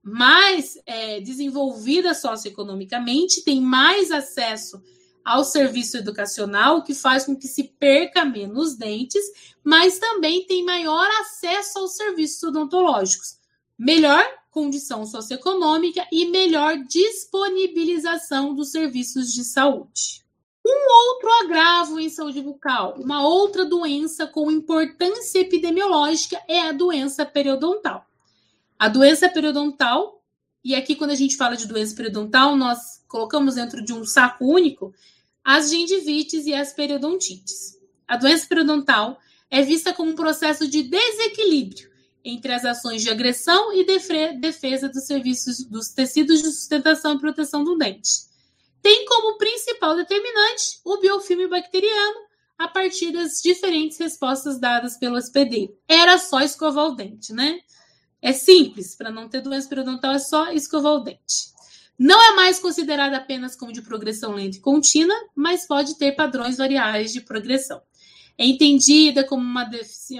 mais 0.00 0.78
é, 0.86 1.20
desenvolvida 1.20 2.14
socioeconomicamente, 2.14 3.42
tem 3.42 3.60
mais 3.60 4.12
acesso 4.12 4.80
ao 5.24 5.42
serviço 5.44 5.96
educacional, 5.96 6.78
o 6.78 6.82
que 6.82 6.94
faz 6.94 7.24
com 7.24 7.34
que 7.34 7.48
se 7.48 7.64
perca 7.64 8.24
menos 8.24 8.76
dentes, 8.76 9.24
mas 9.62 9.98
também 9.98 10.46
tem 10.46 10.64
maior 10.64 11.08
acesso 11.20 11.78
aos 11.78 11.96
serviços 11.96 12.42
odontológicos. 12.42 13.38
Melhor 13.78 14.24
condição 14.50 15.04
socioeconômica 15.04 16.06
e 16.12 16.26
melhor 16.26 16.76
disponibilização 16.84 18.54
dos 18.54 18.70
serviços 18.70 19.32
de 19.32 19.42
saúde. 19.44 20.22
Um 20.64 21.10
outro 21.10 21.30
agravo 21.44 21.98
em 21.98 22.08
saúde 22.08 22.40
bucal, 22.40 22.94
uma 22.98 23.26
outra 23.26 23.64
doença 23.64 24.26
com 24.26 24.50
importância 24.50 25.40
epidemiológica 25.40 26.40
é 26.48 26.60
a 26.60 26.72
doença 26.72 27.26
periodontal. 27.26 28.06
A 28.78 28.88
doença 28.88 29.28
periodontal, 29.28 30.22
e 30.62 30.74
aqui 30.74 30.94
quando 30.94 31.10
a 31.10 31.16
gente 31.16 31.36
fala 31.36 31.56
de 31.56 31.66
doença 31.66 31.94
periodontal, 31.94 32.56
nós 32.56 33.02
colocamos 33.08 33.56
dentro 33.56 33.84
de 33.84 33.92
um 33.92 34.04
saco 34.04 34.46
único 34.46 34.94
as 35.44 35.70
gingivites 35.70 36.46
e 36.46 36.54
as 36.54 36.72
periodontites. 36.72 37.78
A 38.08 38.16
doença 38.16 38.46
periodontal 38.46 39.18
é 39.50 39.62
vista 39.62 39.92
como 39.92 40.10
um 40.10 40.14
processo 40.14 40.66
de 40.66 40.82
desequilíbrio 40.82 41.92
entre 42.24 42.52
as 42.52 42.64
ações 42.64 43.02
de 43.02 43.10
agressão 43.10 43.72
e 43.74 43.84
defesa 43.84 44.88
dos 44.88 45.04
serviços 45.04 45.62
dos 45.64 45.90
tecidos 45.90 46.40
de 46.40 46.50
sustentação 46.50 47.14
e 47.14 47.20
proteção 47.20 47.62
do 47.62 47.76
dente. 47.76 48.10
Tem 48.80 49.04
como 49.04 49.36
principal 49.36 49.94
determinante 49.94 50.80
o 50.84 50.98
biofilme 50.98 51.46
bacteriano 51.46 52.20
a 52.58 52.68
partir 52.68 53.12
das 53.12 53.42
diferentes 53.42 53.98
respostas 53.98 54.58
dadas 54.58 54.96
pelo 54.96 55.16
hospedeiro. 55.16 55.76
Era 55.86 56.16
só 56.18 56.40
escovar 56.40 56.86
o 56.86 56.94
dente, 56.94 57.32
né? 57.32 57.60
É 58.22 58.32
simples, 58.32 58.94
para 58.94 59.10
não 59.10 59.28
ter 59.28 59.42
doença 59.42 59.68
periodontal 59.68 60.12
é 60.12 60.18
só 60.18 60.50
escovar 60.50 60.94
o 60.94 61.00
dente. 61.00 61.53
Não 61.98 62.20
é 62.20 62.34
mais 62.34 62.58
considerada 62.58 63.16
apenas 63.16 63.54
como 63.54 63.72
de 63.72 63.82
progressão 63.82 64.32
lenta 64.32 64.56
e 64.56 64.60
contínua, 64.60 65.16
mas 65.34 65.66
pode 65.66 65.96
ter 65.96 66.12
padrões 66.12 66.56
variáveis 66.56 67.12
de 67.12 67.20
progressão. 67.20 67.80
É 68.36 68.44
entendida 68.44 69.22
como 69.22 69.42
uma, 69.42 69.70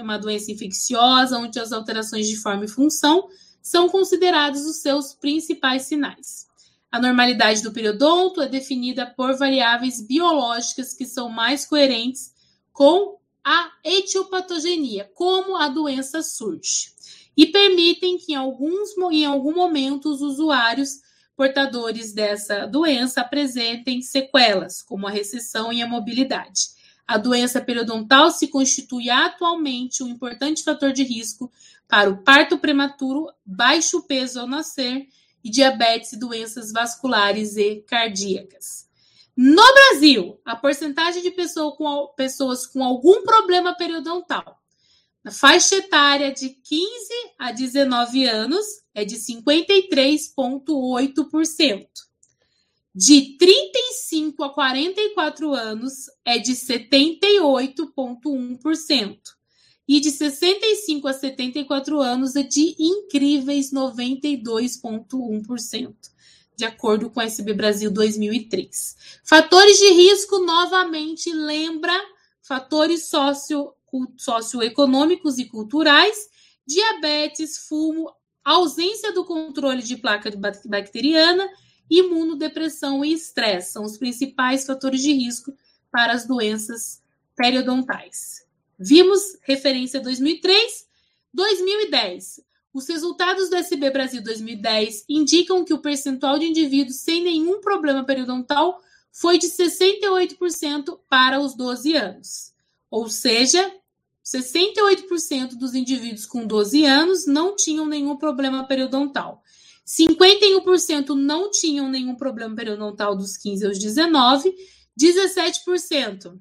uma 0.01 0.17
doença 0.17 0.51
infecciosa, 0.51 1.37
onde 1.37 1.59
as 1.59 1.73
alterações 1.73 2.27
de 2.29 2.37
forma 2.37 2.63
e 2.65 2.69
função 2.69 3.27
são 3.61 3.89
considerados 3.89 4.65
os 4.65 4.77
seus 4.77 5.13
principais 5.13 5.83
sinais. 5.83 6.45
A 6.89 6.99
normalidade 6.99 7.61
do 7.61 7.73
periodonto 7.73 8.41
é 8.41 8.47
definida 8.47 9.05
por 9.05 9.37
variáveis 9.37 9.99
biológicas 9.99 10.93
que 10.93 11.05
são 11.05 11.27
mais 11.27 11.65
coerentes 11.65 12.31
com 12.71 13.17
a 13.43 13.69
etiopatogenia, 13.83 15.11
como 15.13 15.57
a 15.57 15.67
doença 15.67 16.21
surge, 16.21 16.93
e 17.35 17.45
permitem 17.47 18.17
que 18.17 18.31
em, 18.31 18.35
alguns, 18.35 18.91
em 19.11 19.25
algum 19.25 19.53
momento 19.53 20.09
os 20.09 20.21
usuários 20.21 21.01
portadores 21.35 22.13
dessa 22.13 22.65
doença 22.65 23.21
apresentem 23.21 24.01
sequelas, 24.01 24.81
como 24.81 25.07
a 25.07 25.11
recessão 25.11 25.71
e 25.71 25.81
a 25.81 25.87
mobilidade. 25.87 26.75
A 27.07 27.17
doença 27.17 27.61
periodontal 27.61 28.31
se 28.31 28.47
constitui 28.47 29.09
atualmente 29.09 30.03
um 30.03 30.07
importante 30.07 30.63
fator 30.63 30.91
de 30.91 31.03
risco 31.03 31.51
para 31.87 32.09
o 32.09 32.17
parto 32.17 32.57
prematuro, 32.57 33.31
baixo 33.45 34.01
peso 34.03 34.39
ao 34.39 34.47
nascer 34.47 35.07
e 35.43 35.49
diabetes 35.49 36.13
e 36.13 36.19
doenças 36.19 36.71
vasculares 36.71 37.57
e 37.57 37.83
cardíacas. 37.87 38.89
No 39.37 39.61
Brasil, 39.73 40.39
a 40.43 40.55
porcentagem 40.55 41.21
de 41.21 41.29
pessoa 41.31 41.75
com, 41.75 42.07
pessoas 42.15 42.65
com 42.65 42.83
algum 42.83 43.21
problema 43.23 43.75
periodontal 43.75 44.59
na 45.25 45.31
faixa 45.31 45.75
etária 45.77 46.31
de 46.31 46.49
15 46.49 46.87
a 47.39 47.51
19 47.51 48.25
anos 48.25 48.63
é 48.93 49.03
de 49.03 49.15
53,8%. 49.15 51.87
De 52.93 53.35
35 53.35 54.43
a 54.43 54.53
44 54.53 55.55
anos 55.55 56.11
é 56.23 56.37
de 56.37 56.51
78,1%. 56.51 59.17
E 59.87 59.99
de 59.99 60.11
65 60.11 61.07
a 61.07 61.13
74 61.13 61.99
anos 61.99 62.35
é 62.35 62.43
de 62.43 62.75
incríveis 62.79 63.71
92,1%, 63.71 65.95
de 66.55 66.65
acordo 66.65 67.09
com 67.09 67.19
a 67.19 67.25
SB 67.25 67.51
Brasil 67.53 67.89
2003. 67.89 68.95
Fatores 69.23 69.79
de 69.79 69.91
risco, 69.91 70.37
novamente, 70.37 71.33
lembra 71.33 71.99
fatores 72.43 73.09
socio, 73.09 73.73
socioeconômicos 74.17 75.37
e 75.37 75.45
culturais, 75.45 76.29
diabetes, 76.65 77.67
fumo, 77.67 78.11
ausência 78.43 79.11
do 79.11 79.25
controle 79.25 79.81
de 79.81 79.97
placa 79.97 80.31
bacteriana 80.65 81.49
Imunodepressão 81.89 83.05
e 83.05 83.13
estresse 83.13 83.73
são 83.73 83.83
os 83.83 83.97
principais 83.97 84.65
fatores 84.65 85.01
de 85.01 85.13
risco 85.13 85.53
para 85.91 86.13
as 86.13 86.25
doenças 86.25 87.01
periodontais. 87.35 88.45
Vimos 88.77 89.37
referência 89.41 89.99
2003, 89.99 90.87
2010. 91.33 92.41
Os 92.73 92.87
resultados 92.89 93.49
do 93.49 93.55
SB 93.55 93.89
Brasil 93.91 94.21
2010 94.21 95.05
indicam 95.07 95.63
que 95.63 95.73
o 95.73 95.81
percentual 95.81 96.37
de 96.39 96.45
indivíduos 96.45 96.97
sem 96.97 97.23
nenhum 97.23 97.61
problema 97.61 98.03
periodontal 98.03 98.81
foi 99.11 99.37
de 99.37 99.47
68% 99.47 100.99
para 101.07 101.39
os 101.39 101.55
12 101.55 101.95
anos. 101.95 102.53
Ou 102.89 103.07
seja, 103.07 103.73
68% 104.25 105.55
dos 105.55 105.75
indivíduos 105.75 106.25
com 106.25 106.47
12 106.47 106.83
anos 106.85 107.27
não 107.27 107.55
tinham 107.55 107.85
nenhum 107.85 108.17
problema 108.17 108.63
periodontal. 108.65 109.43
51% 109.85 111.09
não 111.09 111.51
tinham 111.51 111.87
nenhum 111.87 112.15
problema 112.15 112.55
periodontal 112.55 113.15
dos 113.15 113.37
15 113.37 113.67
aos 113.67 113.77
19, 113.77 114.51
17% 114.99 116.39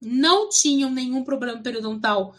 não 0.00 0.48
tinham 0.48 0.90
nenhum 0.90 1.24
problema 1.24 1.60
periodontal 1.62 2.34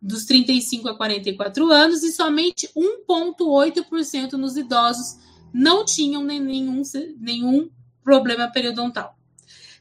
dos 0.00 0.24
35 0.24 0.88
a 0.88 0.96
44 0.96 1.70
anos 1.70 2.02
e 2.02 2.12
somente 2.12 2.68
1,8% 2.76 4.32
nos 4.32 4.56
idosos 4.56 5.18
não 5.52 5.84
tinham 5.84 6.22
nenhum, 6.24 6.82
nenhum 7.18 7.70
problema 8.04 8.50
periodontal. 8.50 9.17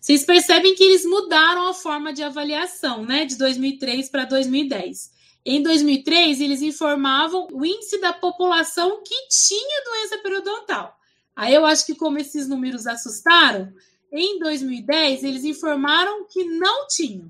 Vocês 0.07 0.23
percebem 0.23 0.73
que 0.73 0.85
eles 0.85 1.03
mudaram 1.03 1.67
a 1.67 1.73
forma 1.73 2.13
de 2.13 2.23
avaliação, 2.23 3.05
né, 3.05 3.25
de 3.25 3.35
2003 3.35 4.07
para 4.07 4.23
2010. 4.23 5.11
Em 5.45 5.61
2003, 5.61 6.39
eles 6.39 6.61
informavam 6.61 7.45
o 7.51 7.65
índice 7.65 7.99
da 7.99 8.13
população 8.13 9.03
que 9.03 9.27
tinha 9.27 9.83
doença 9.83 10.17
periodontal. 10.19 10.97
Aí 11.35 11.53
eu 11.53 11.65
acho 11.65 11.85
que, 11.85 11.93
como 11.93 12.17
esses 12.17 12.47
números 12.47 12.87
assustaram, 12.87 13.73
em 14.09 14.39
2010 14.39 15.25
eles 15.25 15.43
informaram 15.43 16.25
que 16.25 16.45
não 16.45 16.87
tinham. 16.87 17.29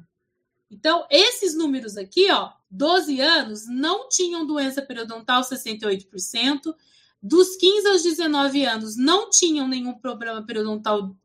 Então, 0.69 1.03
esses 1.09 1.55
números 1.55 1.97
aqui, 1.97 2.29
ó, 2.29 2.51
12 2.69 3.19
anos, 3.19 3.67
não 3.67 4.07
tinham 4.07 4.45
doença 4.45 4.83
periodontal 4.83 5.41
68%, 5.41 6.75
dos 7.23 7.55
15 7.55 7.87
aos 7.87 8.03
19 8.03 8.65
anos 8.65 8.95
não 8.95 9.31
tinham 9.31 9.67
nenhum 9.67 9.95
problema 9.95 10.43
periodontal 10.43 11.15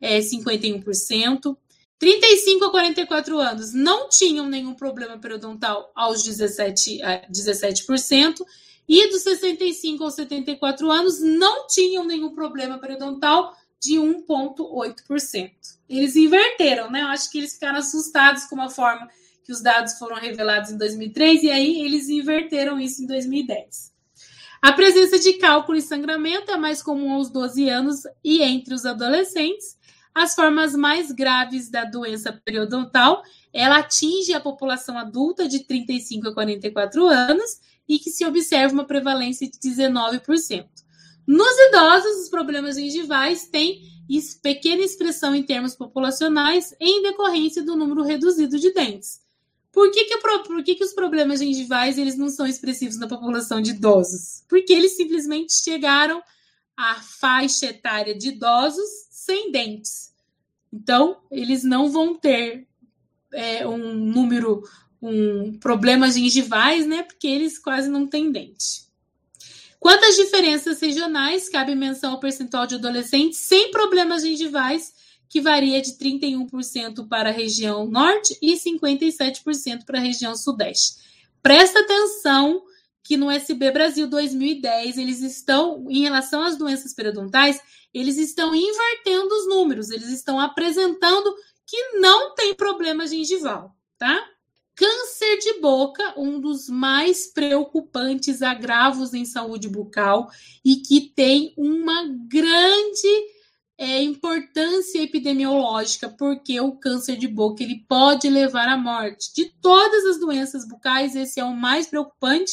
é, 0.00 0.18
51%, 0.18 1.56
35 1.98 2.64
a 2.64 2.70
44 2.70 3.38
anos 3.38 3.72
não 3.72 4.08
tinham 4.08 4.46
nenhum 4.48 4.74
problema 4.74 5.18
periodontal 5.18 5.90
aos 5.94 6.22
17, 6.22 7.00
17%, 7.30 8.44
e 8.88 9.08
dos 9.10 9.22
65 9.22 10.02
aos 10.02 10.14
74 10.14 10.90
anos 10.90 11.20
não 11.20 11.66
tinham 11.66 12.04
nenhum 12.06 12.34
problema 12.34 12.78
periodontal 12.78 13.54
de 13.80 13.96
1,8%. 13.96 15.50
Eles 15.88 16.16
inverteram, 16.16 16.90
né? 16.90 17.02
Eu 17.02 17.08
acho 17.08 17.30
que 17.30 17.38
eles 17.38 17.54
ficaram 17.54 17.78
assustados 17.78 18.44
com 18.44 18.60
a 18.60 18.70
forma 18.70 19.08
que 19.44 19.52
os 19.52 19.60
dados 19.60 19.94
foram 19.98 20.16
revelados 20.16 20.70
em 20.70 20.78
2003 20.78 21.42
e 21.42 21.50
aí 21.50 21.80
eles 21.82 22.08
inverteram 22.08 22.80
isso 22.80 23.02
em 23.02 23.06
2010. 23.06 23.92
A 24.60 24.72
presença 24.72 25.18
de 25.18 25.34
cálculo 25.34 25.78
e 25.78 25.82
sangramento 25.82 26.50
é 26.50 26.56
mais 26.56 26.82
comum 26.82 27.12
aos 27.12 27.30
12 27.30 27.68
anos 27.68 28.02
e 28.24 28.42
entre 28.42 28.74
os 28.74 28.84
adolescentes, 28.84 29.78
as 30.14 30.34
formas 30.34 30.74
mais 30.74 31.12
graves 31.12 31.70
da 31.70 31.84
doença 31.84 32.32
periodontal, 32.44 33.22
ela 33.52 33.78
atinge 33.78 34.32
a 34.32 34.40
população 34.40 34.98
adulta 34.98 35.46
de 35.46 35.60
35 35.60 36.28
a 36.28 36.34
44 36.34 37.06
anos 37.06 37.60
e 37.88 38.00
que 38.00 38.10
se 38.10 38.24
observa 38.26 38.74
uma 38.74 38.84
prevalência 38.84 39.48
de 39.48 39.58
19%. 39.58 40.66
Nos 41.24 41.58
idosos, 41.68 42.24
os 42.24 42.28
problemas 42.28 42.74
gengivais 42.74 43.46
têm 43.46 43.80
pequena 44.42 44.82
expressão 44.82 45.34
em 45.34 45.42
termos 45.42 45.76
populacionais 45.76 46.74
em 46.80 47.02
decorrência 47.02 47.62
do 47.62 47.76
número 47.76 48.02
reduzido 48.02 48.58
de 48.58 48.72
dentes. 48.72 49.20
Por 49.72 49.90
que, 49.90 50.04
que, 50.04 50.18
por 50.18 50.62
que, 50.64 50.74
que 50.74 50.84
os 50.84 50.92
problemas 50.92 51.40
gengivais 51.40 51.98
eles 51.98 52.16
não 52.16 52.28
são 52.28 52.46
expressivos 52.46 52.96
na 52.96 53.06
população 53.06 53.60
de 53.60 53.70
idosos? 53.70 54.42
Porque 54.48 54.72
eles 54.72 54.96
simplesmente 54.96 55.52
chegaram 55.52 56.22
à 56.76 56.94
faixa 56.96 57.66
etária 57.66 58.14
de 58.14 58.28
idosos 58.28 58.88
sem 59.10 59.50
dentes. 59.50 60.12
Então, 60.72 61.18
eles 61.30 61.64
não 61.64 61.90
vão 61.90 62.14
ter 62.14 62.66
é, 63.32 63.66
um 63.66 63.94
número, 63.94 64.62
um 65.02 65.58
problemas 65.58 66.14
gengivais, 66.14 66.86
né? 66.86 67.02
Porque 67.02 67.26
eles 67.26 67.58
quase 67.58 67.88
não 67.88 68.06
têm 68.06 68.30
dente. 68.32 68.88
Quanto 69.78 70.04
às 70.04 70.16
diferenças 70.16 70.80
regionais, 70.80 71.48
cabe 71.48 71.74
menção 71.74 72.12
ao 72.12 72.20
percentual 72.20 72.66
de 72.66 72.74
adolescentes 72.74 73.38
sem 73.38 73.70
problemas 73.70 74.22
gengivais, 74.22 74.92
que 75.28 75.40
varia 75.40 75.80
de 75.80 75.92
31% 75.92 77.06
para 77.06 77.28
a 77.28 77.32
região 77.32 77.86
norte 77.86 78.36
e 78.40 78.54
57% 78.54 79.84
para 79.84 79.98
a 79.98 80.02
região 80.02 80.34
sudeste. 80.34 80.96
Presta 81.42 81.80
atenção 81.80 82.62
que 83.02 83.16
no 83.16 83.30
SB 83.30 83.70
Brasil 83.70 84.06
2010 84.06 84.98
eles 84.98 85.20
estão, 85.20 85.86
em 85.88 86.00
relação 86.00 86.42
às 86.42 86.56
doenças 86.56 86.92
periodontais, 86.94 87.60
eles 87.92 88.18
estão 88.18 88.54
invertendo 88.54 89.34
os 89.34 89.48
números, 89.48 89.90
eles 89.90 90.08
estão 90.10 90.38
apresentando 90.38 91.34
que 91.66 91.98
não 91.98 92.34
tem 92.34 92.54
problema 92.54 93.06
gengival, 93.06 93.74
tá? 93.96 94.26
Câncer 94.74 95.38
de 95.38 95.60
boca, 95.60 96.14
um 96.16 96.38
dos 96.40 96.68
mais 96.68 97.26
preocupantes 97.26 98.42
agravos 98.42 99.12
em 99.12 99.24
saúde 99.24 99.68
bucal 99.68 100.30
e 100.64 100.76
que 100.76 101.00
tem 101.00 101.52
uma 101.56 102.06
grande 102.28 103.37
é, 103.78 104.02
importância 104.02 105.00
epidemiológica, 105.00 106.08
porque 106.08 106.60
o 106.60 106.72
câncer 106.72 107.16
de 107.16 107.28
boca 107.28 107.62
ele 107.62 107.84
pode 107.88 108.28
levar 108.28 108.68
à 108.68 108.76
morte. 108.76 109.32
De 109.32 109.44
todas 109.62 110.04
as 110.04 110.18
doenças 110.18 110.66
bucais, 110.66 111.14
esse 111.14 111.38
é 111.38 111.44
o 111.44 111.54
mais 111.54 111.86
preocupante, 111.86 112.52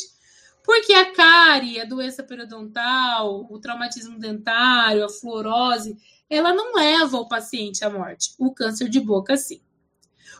porque 0.63 0.93
a 0.93 1.11
cárie, 1.11 1.81
a 1.81 1.85
doença 1.85 2.21
periodontal, 2.21 3.47
o 3.49 3.59
traumatismo 3.59 4.19
dentário, 4.19 5.03
a 5.03 5.09
fluorose, 5.09 5.97
ela 6.29 6.53
não 6.53 6.75
leva 6.75 7.17
o 7.17 7.27
paciente 7.27 7.83
à 7.83 7.89
morte. 7.89 8.35
O 8.37 8.53
câncer 8.53 8.87
de 8.87 8.99
boca, 8.99 9.35
sim. 9.35 9.61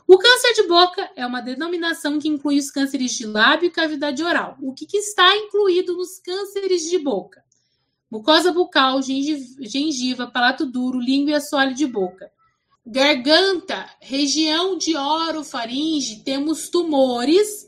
O 0.07 0.19
câncer 0.19 0.53
de 0.53 0.67
boca 0.67 1.09
é 1.15 1.25
uma 1.25 1.41
denominação 1.41 2.19
que 2.19 2.27
inclui 2.27 2.59
os 2.59 2.69
cânceres 2.69 3.13
de 3.13 3.25
lábio 3.25 3.67
e 3.67 3.71
cavidade 3.71 4.23
oral. 4.23 4.55
O 4.61 4.71
que, 4.71 4.85
que 4.85 4.97
está 4.97 5.35
incluído 5.35 5.97
nos 5.97 6.19
cânceres 6.19 6.83
de 6.83 6.99
boca? 6.99 7.43
Mucosa 8.15 8.53
bucal, 8.53 9.01
gengiva, 9.01 10.25
palato 10.25 10.65
duro, 10.65 11.01
língua 11.01 11.31
e 11.31 11.33
assoalho 11.33 11.75
de 11.75 11.85
boca. 11.85 12.31
Garganta, 12.85 13.89
região 13.99 14.77
de 14.77 14.95
orofaringe, 14.95 16.23
temos 16.23 16.69
tumores 16.69 17.67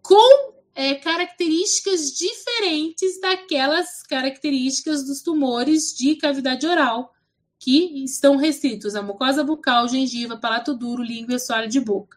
com 0.00 0.54
é, 0.74 0.94
características 0.94 2.10
diferentes 2.10 3.20
daquelas 3.20 4.02
características 4.04 5.04
dos 5.04 5.20
tumores 5.20 5.94
de 5.94 6.16
cavidade 6.16 6.66
oral 6.66 7.12
que 7.58 8.02
estão 8.02 8.36
restritos 8.36 8.94
à 8.94 9.02
mucosa 9.02 9.44
bucal, 9.44 9.86
gengiva, 9.86 10.38
palato 10.38 10.72
duro, 10.74 11.02
língua 11.02 11.34
e 11.34 11.36
assoalho 11.36 11.68
de 11.68 11.80
boca. 11.80 12.16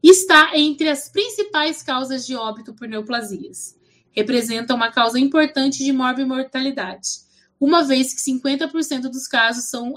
Está 0.00 0.56
entre 0.56 0.88
as 0.88 1.08
principais 1.08 1.82
causas 1.82 2.24
de 2.24 2.36
óbito 2.36 2.72
por 2.72 2.86
neoplasias. 2.86 3.79
Representa 4.12 4.74
uma 4.74 4.90
causa 4.90 5.18
importante 5.18 5.84
de 5.84 5.92
mortalidade, 5.92 7.08
uma 7.58 7.82
vez 7.84 8.14
que 8.14 8.20
50% 8.20 9.02
dos 9.02 9.26
casos 9.26 9.64
são 9.64 9.94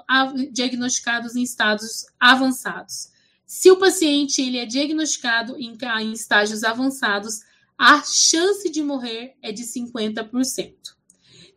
diagnosticados 0.52 1.36
em 1.36 1.44
estados 1.44 2.06
avançados. 2.20 3.12
Se 3.46 3.72
o 3.72 3.78
paciente 3.78 4.42
ele 4.42 4.58
é 4.58 4.66
diagnosticado 4.66 5.58
em, 5.58 5.78
em 6.02 6.14
estágios 6.14 6.64
avançados, 6.64 7.42
a 7.78 8.04
chance 8.04 8.70
de 8.70 8.84
morrer 8.84 9.36
é 9.42 9.52
de 9.52 9.64
50% 9.64 10.94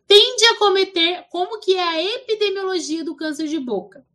tende 0.07 0.45
a 0.45 0.57
cometer, 0.57 1.25
como 1.29 1.59
que 1.59 1.75
é 1.75 1.83
a 1.83 2.01
epidemiologia 2.15 3.03
do 3.03 3.15
câncer 3.15 3.47
de 3.47 3.59
boca? 3.59 4.05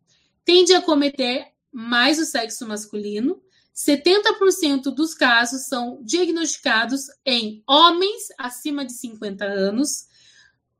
Tende 0.43 0.73
a 0.73 0.81
cometer 0.81 1.47
mais 1.71 2.19
o 2.19 2.25
sexo 2.25 2.67
masculino. 2.67 3.41
70% 3.75 4.93
dos 4.93 5.13
casos 5.13 5.65
são 5.67 5.99
diagnosticados 6.03 7.07
em 7.25 7.63
homens 7.67 8.27
acima 8.37 8.85
de 8.85 8.93
50 8.93 9.43
anos. 9.43 10.07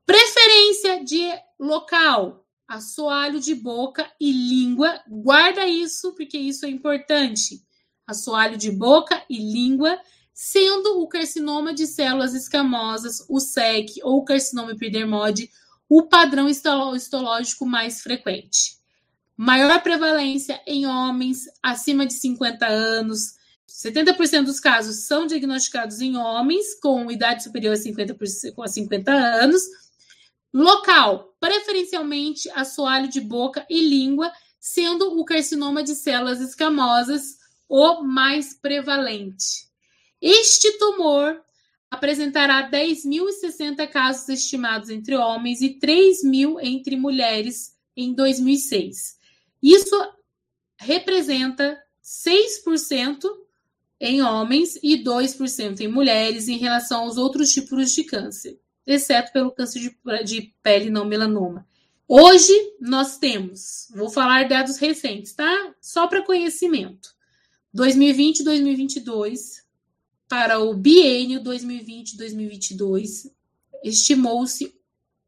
Preferência 0.05 1.03
de 1.03 1.27
local, 1.59 2.45
assoalho 2.67 3.39
de 3.39 3.55
boca 3.55 4.09
e 4.19 4.31
língua. 4.31 5.01
Guarda 5.07 5.67
isso, 5.67 6.13
porque 6.13 6.37
isso 6.37 6.65
é 6.65 6.69
importante. 6.69 7.63
Assoalho 8.05 8.57
de 8.57 8.69
boca 8.69 9.23
e 9.29 9.37
língua 9.39 9.99
sendo 10.33 10.99
o 10.99 11.07
carcinoma 11.07 11.73
de 11.73 11.85
células 11.85 12.33
escamosas, 12.33 13.23
o 13.29 13.39
SEC 13.39 13.99
ou 14.03 14.17
o 14.17 14.25
carcinoma 14.25 14.71
epidermode 14.71 15.49
o 15.87 16.07
padrão 16.07 16.49
histológico 16.49 17.65
mais 17.65 18.01
frequente. 18.01 18.82
Maior 19.35 19.81
prevalência 19.81 20.61
em 20.67 20.85
homens 20.85 21.45
acima 21.61 22.05
de 22.05 22.13
50 22.13 22.67
anos. 22.67 23.33
70% 23.67 24.45
dos 24.45 24.59
casos 24.59 25.07
são 25.07 25.25
diagnosticados 25.25 26.01
em 26.01 26.15
homens 26.15 26.79
com 26.79 27.09
idade 27.09 27.43
superior 27.43 27.73
a 27.73 27.77
50, 27.77 28.15
a 28.61 28.67
50 28.67 29.11
anos. 29.11 29.63
Local, 30.53 31.35
preferencialmente 31.39 32.47
assoalho 32.51 33.09
de 33.09 33.19
boca 33.19 33.65
e 33.67 33.81
língua, 33.89 34.31
sendo 34.59 35.19
o 35.19 35.25
carcinoma 35.25 35.81
de 35.81 35.95
células 35.95 36.39
escamosas 36.39 37.37
o 37.67 38.03
mais 38.03 38.53
prevalente. 38.53 39.67
Este 40.21 40.77
tumor 40.77 41.41
apresentará 41.89 42.69
10.060 42.69 43.87
casos 43.87 44.29
estimados 44.29 44.89
entre 44.89 45.15
homens 45.15 45.61
e 45.61 45.79
3.000 45.79 46.59
entre 46.61 46.95
mulheres 46.95 47.73
em 47.97 48.13
2006. 48.13 49.22
Isso 49.63 49.95
representa 50.77 51.81
6% 52.03 53.23
em 53.97 54.21
homens 54.21 54.77
e 54.83 55.01
2% 55.01 55.79
em 55.79 55.87
mulheres 55.87 56.49
em 56.49 56.57
relação 56.57 57.03
aos 57.03 57.15
outros 57.15 57.53
tipos 57.53 57.93
de 57.93 58.03
câncer, 58.03 58.59
exceto 58.85 59.31
pelo 59.31 59.51
câncer 59.51 59.95
de, 60.25 60.53
pele 60.61 60.89
não 60.89 61.05
melanoma. 61.05 61.65
Hoje 62.05 62.53
nós 62.81 63.17
temos, 63.17 63.87
vou 63.95 64.09
falar 64.09 64.49
dados 64.49 64.75
recentes, 64.77 65.31
tá? 65.31 65.73
Só 65.79 66.07
para 66.07 66.25
conhecimento. 66.25 67.15
2020 67.73 68.39
e 68.39 68.43
2022, 68.43 69.63
para 70.27 70.59
o 70.59 70.73
biênio 70.73 71.41
2020-2022, 71.41 73.31
estimou-se 73.81 74.75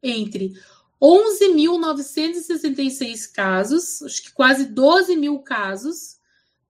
entre 0.02 0.52
11.966 1.00 3.32
casos, 3.32 4.02
acho 4.02 4.22
que 4.22 4.32
quase 4.32 4.66
12 4.66 5.16
mil 5.16 5.38
casos 5.40 6.16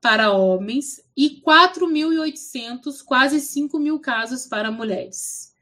para 0.00 0.32
homens 0.32 1.02
e 1.16 1.40
4.800, 1.40 3.02
quase 3.04 3.40
5 3.40 3.76
mil 3.78 3.98
casos 3.98 4.46
para 4.46 4.70
mulheres. 4.70 5.52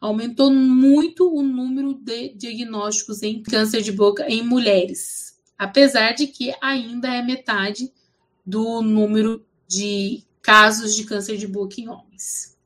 Aumentou 0.00 0.52
muito 0.52 1.32
o 1.32 1.42
número 1.42 1.94
de 1.94 2.30
diagnósticos 2.30 3.22
em 3.22 3.40
câncer 3.42 3.82
de 3.82 3.92
boca 3.92 4.28
em 4.28 4.42
mulheres, 4.42 5.38
apesar 5.56 6.12
de 6.12 6.26
que 6.26 6.52
ainda 6.60 7.14
é 7.14 7.22
metade 7.22 7.92
do 8.44 8.82
número 8.82 9.46
de 9.68 10.24
casos 10.42 10.96
de 10.96 11.04
câncer 11.04 11.36
de 11.36 11.46
boca 11.46 11.80
em 11.80 11.88
homens. 11.88 12.58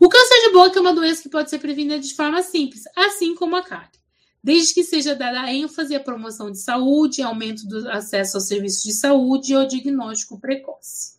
O 0.00 0.08
câncer 0.08 0.46
de 0.46 0.52
boca 0.52 0.78
é 0.78 0.80
uma 0.80 0.94
doença 0.94 1.22
que 1.22 1.28
pode 1.28 1.50
ser 1.50 1.58
prevenida 1.58 1.98
de 1.98 2.14
forma 2.14 2.40
simples, 2.42 2.84
assim 2.96 3.34
como 3.34 3.56
a 3.56 3.62
cárie, 3.62 3.97
desde 4.42 4.74
que 4.74 4.84
seja 4.84 5.14
dada 5.14 5.52
ênfase 5.52 5.94
à 5.94 6.00
promoção 6.00 6.50
de 6.50 6.58
saúde, 6.58 7.22
aumento 7.22 7.66
do 7.66 7.88
acesso 7.90 8.36
aos 8.36 8.46
serviços 8.46 8.82
de 8.82 8.92
saúde 8.92 9.52
e 9.52 9.56
ao 9.56 9.66
diagnóstico 9.66 10.38
precoce. 10.40 11.18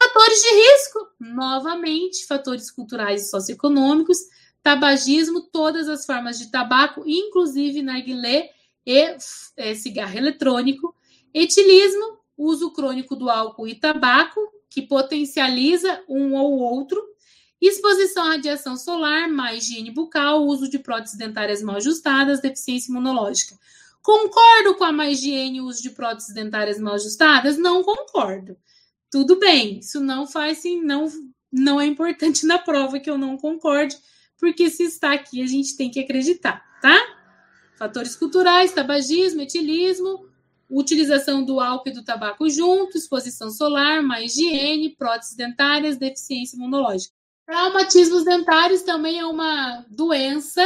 Fatores 0.00 0.40
de 0.40 0.48
risco, 0.48 1.08
novamente, 1.18 2.26
fatores 2.26 2.70
culturais 2.70 3.22
e 3.22 3.30
socioeconômicos, 3.30 4.18
tabagismo, 4.62 5.40
todas 5.40 5.88
as 5.88 6.06
formas 6.06 6.38
de 6.38 6.50
tabaco, 6.50 7.02
inclusive 7.06 7.82
narguilé 7.82 8.50
e 8.86 9.16
é, 9.56 9.74
cigarro 9.74 10.16
eletrônico, 10.16 10.94
etilismo, 11.34 12.18
uso 12.36 12.70
crônico 12.70 13.16
do 13.16 13.28
álcool 13.28 13.66
e 13.66 13.74
tabaco, 13.74 14.40
que 14.70 14.82
potencializa 14.82 16.02
um 16.08 16.34
ou 16.34 16.58
outro, 16.58 17.02
exposição 17.60 18.24
à 18.24 18.30
radiação 18.30 18.76
solar, 18.76 19.28
má 19.28 19.52
higiene 19.52 19.90
bucal, 19.90 20.44
uso 20.44 20.68
de 20.68 20.78
próteses 20.78 21.18
dentárias 21.18 21.62
mal 21.62 21.76
ajustadas, 21.76 22.40
deficiência 22.40 22.90
imunológica. 22.90 23.58
Concordo 24.02 24.76
com 24.76 24.84
a 24.84 24.92
má 24.92 25.08
higiene 25.08 25.58
e 25.58 25.60
uso 25.60 25.82
de 25.82 25.90
próteses 25.90 26.32
dentárias 26.32 26.78
mal 26.78 26.94
ajustadas? 26.94 27.58
Não 27.58 27.82
concordo. 27.82 28.56
Tudo 29.10 29.38
bem, 29.38 29.78
isso 29.78 30.00
não 30.00 30.26
faz 30.26 30.58
sim, 30.58 30.82
não, 30.82 31.08
não 31.50 31.80
é 31.80 31.86
importante 31.86 32.46
na 32.46 32.58
prova 32.58 33.00
que 33.00 33.10
eu 33.10 33.18
não 33.18 33.36
concorde, 33.36 33.96
porque 34.38 34.70
se 34.70 34.84
está 34.84 35.12
aqui 35.12 35.42
a 35.42 35.46
gente 35.46 35.76
tem 35.76 35.90
que 35.90 36.00
acreditar, 36.00 36.62
tá? 36.80 36.96
Fatores 37.76 38.14
culturais, 38.14 38.72
tabagismo, 38.72 39.40
etilismo, 39.40 40.28
utilização 40.70 41.44
do 41.44 41.58
álcool 41.58 41.88
e 41.88 41.92
do 41.92 42.04
tabaco 42.04 42.48
junto, 42.50 42.98
exposição 42.98 43.50
solar, 43.50 44.02
má 44.02 44.20
higiene, 44.20 44.94
próteses 44.94 45.34
dentárias, 45.34 45.96
deficiência 45.96 46.56
imunológica. 46.56 47.17
Traumatismos 47.48 48.26
dentários 48.26 48.82
também 48.82 49.18
é 49.18 49.24
uma 49.24 49.82
doença, 49.88 50.60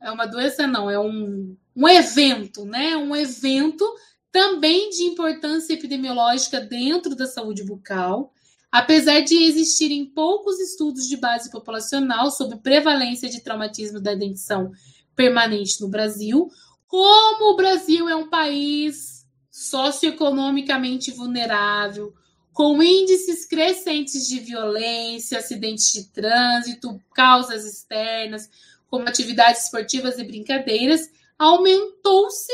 é 0.00 0.10
uma 0.10 0.24
doença 0.24 0.66
não, 0.66 0.88
é 0.88 0.98
um, 0.98 1.54
um 1.76 1.86
evento, 1.86 2.64
né? 2.64 2.96
Um 2.96 3.14
evento 3.14 3.84
também 4.32 4.88
de 4.88 5.02
importância 5.02 5.74
epidemiológica 5.74 6.62
dentro 6.62 7.14
da 7.14 7.26
saúde 7.26 7.62
bucal, 7.62 8.32
apesar 8.72 9.20
de 9.20 9.34
existirem 9.34 10.06
poucos 10.06 10.58
estudos 10.60 11.06
de 11.06 11.18
base 11.18 11.50
populacional 11.50 12.30
sobre 12.30 12.56
prevalência 12.56 13.28
de 13.28 13.42
traumatismo 13.42 14.00
da 14.00 14.14
dentição 14.14 14.72
permanente 15.14 15.78
no 15.82 15.88
Brasil, 15.88 16.48
como 16.86 17.52
o 17.52 17.56
Brasil 17.56 18.08
é 18.08 18.16
um 18.16 18.30
país 18.30 19.26
socioeconomicamente 19.50 21.10
vulnerável, 21.10 22.14
com 22.54 22.80
índices 22.80 23.44
crescentes 23.44 24.28
de 24.28 24.38
violência, 24.38 25.38
acidentes 25.38 25.92
de 25.92 26.04
trânsito, 26.04 27.02
causas 27.12 27.64
externas, 27.64 28.48
como 28.88 29.08
atividades 29.08 29.64
esportivas 29.64 30.20
e 30.20 30.24
brincadeiras, 30.24 31.10
aumentou-se 31.36 32.52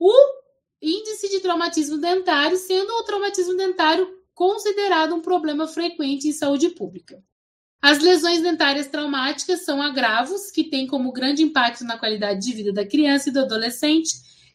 o 0.00 0.12
índice 0.82 1.28
de 1.28 1.38
traumatismo 1.38 1.96
dentário, 1.98 2.56
sendo 2.56 2.90
o 2.90 3.04
traumatismo 3.04 3.56
dentário 3.56 4.18
considerado 4.34 5.14
um 5.14 5.20
problema 5.20 5.68
frequente 5.68 6.26
em 6.26 6.32
saúde 6.32 6.70
pública. 6.70 7.22
As 7.80 8.00
lesões 8.00 8.42
dentárias 8.42 8.88
traumáticas 8.88 9.64
são 9.64 9.80
agravos 9.80 10.50
que 10.50 10.64
têm 10.64 10.88
como 10.88 11.12
grande 11.12 11.42
impacto 11.42 11.84
na 11.84 11.98
qualidade 11.98 12.40
de 12.40 12.52
vida 12.52 12.72
da 12.72 12.84
criança 12.84 13.28
e 13.28 13.32
do 13.32 13.40
adolescente, 13.40 14.10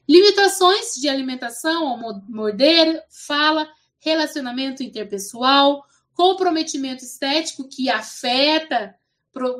limitações 0.08 0.96
de 0.96 1.08
alimentação, 1.08 1.88
ao 1.88 2.22
morder, 2.28 3.04
fala, 3.10 3.68
relacionamento 4.06 4.84
interpessoal, 4.84 5.84
comprometimento 6.14 7.04
estético 7.04 7.68
que 7.68 7.90
afeta 7.90 8.96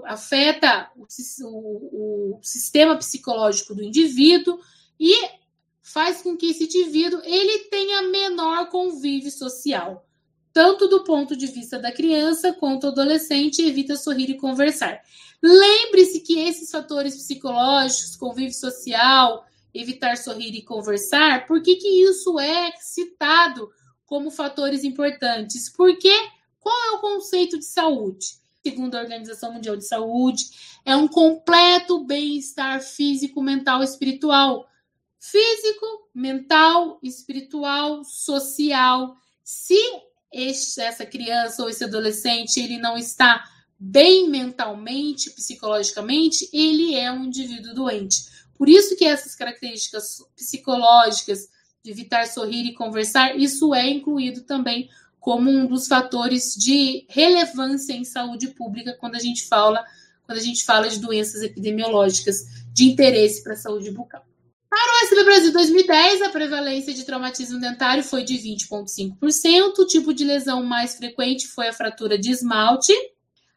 afeta 0.06 0.90
o, 0.96 1.06
o, 1.44 2.38
o 2.38 2.40
sistema 2.42 2.96
psicológico 2.96 3.76
do 3.76 3.84
indivíduo 3.84 4.58
e 4.98 5.14
faz 5.84 6.22
com 6.22 6.38
que 6.38 6.46
esse 6.46 6.64
indivíduo 6.64 7.20
ele 7.26 7.66
tenha 7.66 8.04
menor 8.04 8.70
convívio 8.70 9.30
social, 9.30 10.08
tanto 10.54 10.88
do 10.88 11.04
ponto 11.04 11.36
de 11.36 11.48
vista 11.48 11.78
da 11.78 11.92
criança 11.92 12.54
quanto 12.54 12.84
do 12.84 13.02
adolescente, 13.02 13.62
evita 13.62 13.98
sorrir 13.98 14.30
e 14.30 14.38
conversar. 14.38 15.02
Lembre-se 15.44 16.22
que 16.22 16.40
esses 16.40 16.72
fatores 16.72 17.14
psicológicos, 17.18 18.16
convívio 18.16 18.54
social, 18.54 19.46
evitar 19.74 20.16
sorrir 20.16 20.56
e 20.56 20.64
conversar, 20.64 21.46
por 21.46 21.62
que, 21.62 21.76
que 21.76 21.88
isso 22.04 22.40
é 22.40 22.72
citado 22.80 23.70
como 24.06 24.32
fatores 24.32 24.84
importantes? 24.84 25.70
Porque 25.70 26.14
qual 26.60 26.76
é 26.86 26.92
o 26.92 27.00
conceito 27.00 27.58
de 27.58 27.66
saúde? 27.66 28.38
Segundo 28.64 28.96
a 28.96 29.02
Organização 29.02 29.54
Mundial 29.54 29.78
de 29.78 29.88
Saúde, 29.88 30.46
é 30.84 30.96
um 30.96 31.08
completo 31.08 32.04
bem-estar 32.04 32.82
físico, 32.82 33.42
mental 33.42 33.82
e 33.82 33.86
espiritual 33.86 34.68
físico, 35.20 36.10
mental, 36.14 37.00
espiritual, 37.02 38.04
social. 38.04 39.16
Se 39.44 39.78
este, 40.32 40.82
essa 40.82 41.06
criança 41.06 41.64
ou 41.64 41.70
esse 41.70 41.84
adolescente 41.84 42.60
ele 42.60 42.78
não 42.78 42.98
está 42.98 43.44
bem 43.78 44.30
mentalmente, 44.30 45.32
psicologicamente, 45.32 46.50
ele 46.54 46.96
é 46.96 47.12
um 47.12 47.26
indivíduo 47.26 47.74
doente. 47.74 48.26
Por 48.58 48.70
isso 48.70 48.96
que 48.96 49.06
essas 49.06 49.36
características 49.36 50.24
psicológicas 50.36 51.50
de 51.86 51.92
evitar 51.92 52.26
sorrir 52.26 52.66
e 52.66 52.74
conversar, 52.74 53.38
isso 53.38 53.74
é 53.74 53.88
incluído 53.88 54.42
também 54.42 54.90
como 55.20 55.52
um 55.52 55.68
dos 55.68 55.88
fatores 55.88 56.56
de 56.56 57.06
relevância 57.08 57.94
em 57.94 58.04
saúde 58.04 58.48
pública 58.50 58.98
quando 59.00 59.16
a 59.16 59.20
gente 59.20 59.48
fala, 59.48 59.84
quando 60.26 60.40
a 60.40 60.42
gente 60.42 60.66
fala 60.66 60.90
de 60.90 61.00
doenças 61.00 61.44
epidemiológicas 61.44 62.44
de 62.74 62.86
interesse 62.86 63.44
para 63.44 63.54
a 63.54 63.58
saúde 63.58 63.92
bucal. 63.92 64.26
Para 64.68 64.80
o 64.80 65.06
SB 65.06 65.24
Brasil 65.24 65.54
2010, 65.54 66.22
a 66.24 66.30
prevalência 66.30 66.94
de 66.94 67.06
traumatismo 67.06 67.60
dentário 67.60 68.04
foi 68.04 68.24
de 68.24 68.34
20,5%. 68.34 69.80
O 69.80 69.86
tipo 69.86 70.14
de 70.14 70.26
lesão 70.26 70.64
mais 70.64 70.96
frequente 70.96 71.48
foi 71.48 71.68
a 71.68 71.74
fratura 71.74 72.18
de 72.18 72.32
esmalte. 72.32 72.94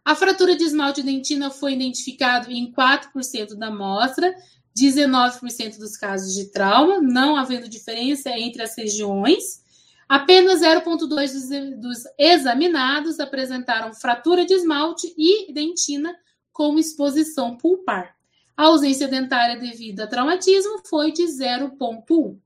A 0.04 0.14
fratura 0.14 0.54
de 0.54 0.64
esmalte 0.64 1.02
dentina 1.02 1.50
foi 1.50 1.72
identificado 1.72 2.50
em 2.50 2.70
4% 2.70 3.54
da 3.56 3.66
amostra, 3.66 4.34
19% 4.78 5.78
dos 5.78 5.96
casos 5.96 6.34
de 6.34 6.50
trauma, 6.50 7.00
não 7.00 7.36
havendo 7.36 7.68
diferença 7.68 8.30
entre 8.30 8.62
as 8.62 8.76
regiões. 8.76 9.62
Apenas 10.08 10.60
0,2% 10.60 11.08
dos, 11.08 11.48
dos 11.80 11.98
examinados 12.18 13.20
apresentaram 13.20 13.92
fratura 13.92 14.44
de 14.44 14.54
esmalte 14.54 15.12
e 15.16 15.52
dentina 15.52 16.14
com 16.52 16.78
exposição 16.78 17.56
pulpar. 17.56 18.16
A 18.56 18.64
ausência 18.64 19.06
dentária 19.06 19.56
devido 19.56 20.00
a 20.00 20.06
traumatismo 20.06 20.82
foi 20.88 21.12
de 21.12 21.22
0,1. 21.22 22.36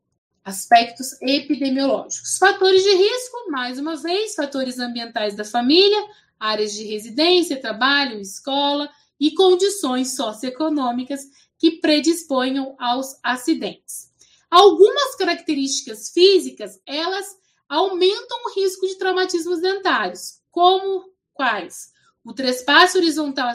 Aspectos 0.45 1.16
epidemiológicos. 1.23 2.37
Fatores 2.37 2.83
de 2.83 2.90
risco, 2.90 3.51
mais 3.51 3.79
uma 3.79 3.97
vez, 3.97 4.35
fatores 4.35 4.79
ambientais 4.79 5.37
da 5.37 5.45
família, 5.45 6.05
áreas 6.38 6.75
de 6.75 6.85
residência, 6.85 7.61
trabalho, 7.61 8.21
escola 8.21 8.90
e 9.18 9.31
condições 9.31 10.16
socioeconômicas 10.16 11.23
que 11.62 11.79
predisponham 11.79 12.75
aos 12.77 13.20
acidentes. 13.22 14.11
Algumas 14.51 15.14
características 15.14 16.11
físicas, 16.11 16.81
elas 16.85 17.25
aumentam 17.68 18.37
o 18.44 18.53
risco 18.53 18.85
de 18.85 18.96
traumatismos 18.96 19.61
dentários, 19.61 20.40
como 20.51 21.05
quais? 21.33 21.92
O 22.25 22.33
trespasse 22.33 22.98
horizontal 22.98 23.48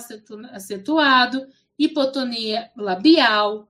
acentuado, 0.53 1.45
hipotonia 1.77 2.71
labial, 2.77 3.69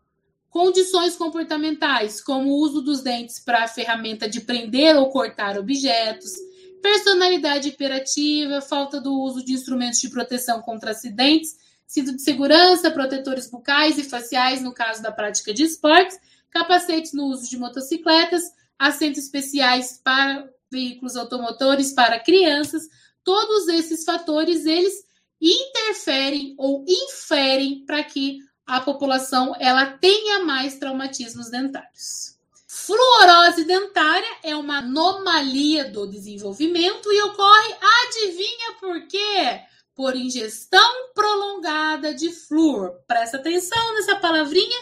condições 0.52 1.16
comportamentais, 1.16 2.22
como 2.22 2.52
o 2.52 2.60
uso 2.60 2.80
dos 2.84 3.02
dentes 3.02 3.40
para 3.40 3.64
a 3.64 3.68
ferramenta 3.68 4.30
de 4.30 4.42
prender 4.42 4.96
ou 4.98 5.10
cortar 5.10 5.58
objetos, 5.58 6.34
personalidade 6.80 7.70
hiperativa, 7.70 8.62
falta 8.62 9.02
do 9.02 9.20
uso 9.20 9.44
de 9.44 9.54
instrumentos 9.54 10.00
de 10.00 10.10
proteção 10.10 10.62
contra 10.62 10.92
acidentes, 10.92 11.58
cinto 11.88 12.14
de 12.14 12.22
segurança, 12.22 12.92
protetores 12.92 13.50
bucais 13.50 13.98
e 13.98 14.04
faciais 14.04 14.62
no 14.62 14.74
caso 14.74 15.02
da 15.02 15.12
prática 15.12 15.54
de 15.54 15.64
esportes, 15.64 16.20
capacetes 16.52 17.14
no 17.14 17.26
uso 17.26 17.50
de 17.50 17.58
motocicletas, 17.58 18.44
assentos 18.78 19.24
especiais 19.24 20.00
para 20.04 20.48
veículos 20.70 21.16
automotores 21.16 21.94
para 21.94 22.20
crianças, 22.20 22.84
todos 23.24 23.68
esses 23.70 24.04
fatores 24.04 24.66
eles 24.66 25.06
interferem 25.42 26.56
ou 26.58 26.84
inferem 26.88 27.86
para 27.86 28.04
que 28.04 28.40
a 28.66 28.82
população 28.82 29.56
ela 29.60 29.86
tenha 29.86 30.44
mais 30.44 30.78
traumatismos 30.78 31.50
dentários. 31.50 32.36
Fluorose 32.68 33.64
dentária 33.64 34.38
é 34.44 34.56
uma 34.56 34.80
anomalia 34.80 35.86
do 35.86 36.06
desenvolvimento 36.08 37.12
e 37.12 37.22
ocorre, 37.22 37.76
adivinha 38.06 38.74
por 38.80 39.08
quê? 39.08 39.62
Por 39.98 40.16
ingestão 40.16 41.12
prolongada 41.16 42.14
de 42.14 42.32
flúor. 42.32 42.92
Presta 43.08 43.38
atenção 43.38 43.96
nessa 43.96 44.16
palavrinha. 44.18 44.78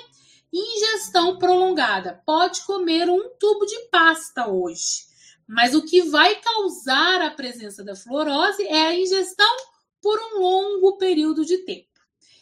Ingestão 0.51 1.37
prolongada. 1.37 2.21
Pode 2.25 2.63
comer 2.63 3.09
um 3.09 3.29
tubo 3.39 3.65
de 3.65 3.79
pasta 3.89 4.49
hoje, 4.49 5.05
mas 5.47 5.73
o 5.73 5.85
que 5.85 6.01
vai 6.01 6.35
causar 6.35 7.21
a 7.21 7.31
presença 7.31 7.81
da 7.81 7.95
fluorose 7.95 8.61
é 8.67 8.87
a 8.87 8.93
ingestão 8.93 9.55
por 10.01 10.19
um 10.19 10.41
longo 10.41 10.97
período 10.97 11.45
de 11.45 11.59
tempo. 11.59 11.87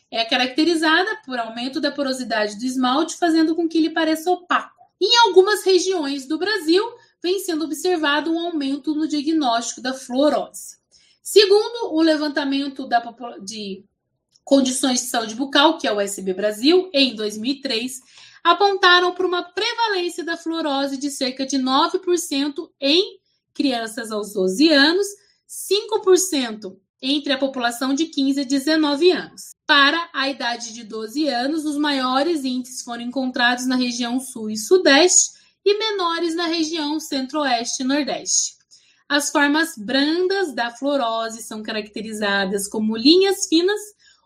É 0.10 0.26
caracterizada 0.26 1.22
por 1.24 1.38
aumento 1.38 1.80
da 1.80 1.92
porosidade 1.92 2.58
do 2.58 2.66
esmalte, 2.66 3.18
fazendo 3.18 3.56
com 3.56 3.70
que 3.70 3.78
ele 3.78 3.92
pareça 3.92 4.32
opaco. 4.32 4.82
Em 5.00 5.16
algumas 5.28 5.64
regiões 5.64 6.28
do 6.28 6.40
Brasil, 6.40 6.84
vem 7.22 7.38
sendo 7.38 7.66
observado 7.66 8.34
um 8.34 8.40
aumento 8.40 8.96
no 8.96 9.08
diagnóstico 9.08 9.80
da 9.80 9.94
fluorose. 9.94 10.82
Segundo 11.24 11.94
o 11.94 12.02
levantamento 12.02 12.86
da, 12.86 13.02
de 13.42 13.86
condições 14.44 15.00
de 15.00 15.08
saúde 15.08 15.36
bucal, 15.36 15.78
que 15.78 15.88
é 15.88 15.94
o 15.94 16.02
SB 16.02 16.34
Brasil, 16.34 16.90
em 16.94 17.16
2003, 17.16 18.02
apontaram 18.44 19.14
para 19.14 19.26
uma 19.26 19.42
prevalência 19.42 20.22
da 20.22 20.36
fluorose 20.36 20.98
de 20.98 21.10
cerca 21.10 21.46
de 21.46 21.58
9% 21.58 22.70
em 22.82 23.20
crianças 23.54 24.12
aos 24.12 24.34
12 24.34 24.70
anos, 24.70 25.08
5% 25.48 26.76
entre 27.02 27.32
a 27.32 27.38
população 27.38 27.94
de 27.94 28.08
15 28.08 28.42
a 28.42 28.44
19 28.44 29.12
anos. 29.12 29.52
Para 29.66 30.10
a 30.14 30.28
idade 30.28 30.74
de 30.74 30.84
12 30.84 31.30
anos, 31.30 31.64
os 31.64 31.78
maiores 31.78 32.44
índices 32.44 32.82
foram 32.82 33.02
encontrados 33.02 33.66
na 33.66 33.78
região 33.78 34.20
sul 34.20 34.50
e 34.50 34.58
sudeste 34.58 35.32
e 35.64 35.78
menores 35.78 36.36
na 36.36 36.48
região 36.48 37.00
centro-oeste 37.00 37.84
e 37.84 37.86
nordeste. 37.86 38.62
As 39.08 39.30
formas 39.32 39.78
brandas 39.78 40.54
da 40.54 40.72
fluorose 40.72 41.44
são 41.44 41.62
caracterizadas 41.62 42.68
como 42.68 42.98
linhas 42.98 43.48
finas 43.48 43.80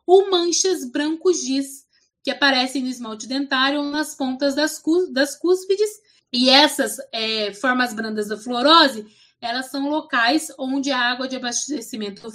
ou 0.06 0.30
manchas 0.30 0.90
branco-giz, 0.90 1.86
que 2.24 2.32
aparecem 2.32 2.84
no 2.84 2.90
esmalte 2.90 3.28
dentário 3.28 3.80
ou 3.80 3.86
nas 3.86 4.16
pontas 4.16 4.56
das, 4.56 4.82
das 5.12 5.36
cúspides. 5.36 5.90
E 6.32 6.50
essas 6.50 6.98
é, 7.12 7.54
formas 7.54 7.94
brandas 7.94 8.28
da 8.28 8.38
fluorose 8.38 9.06
elas 9.42 9.70
são 9.70 9.90
locais 9.90 10.52
onde 10.58 10.92
a 10.92 11.00
água 11.00 11.28
de 11.28 11.36
abastecimento 11.36 12.28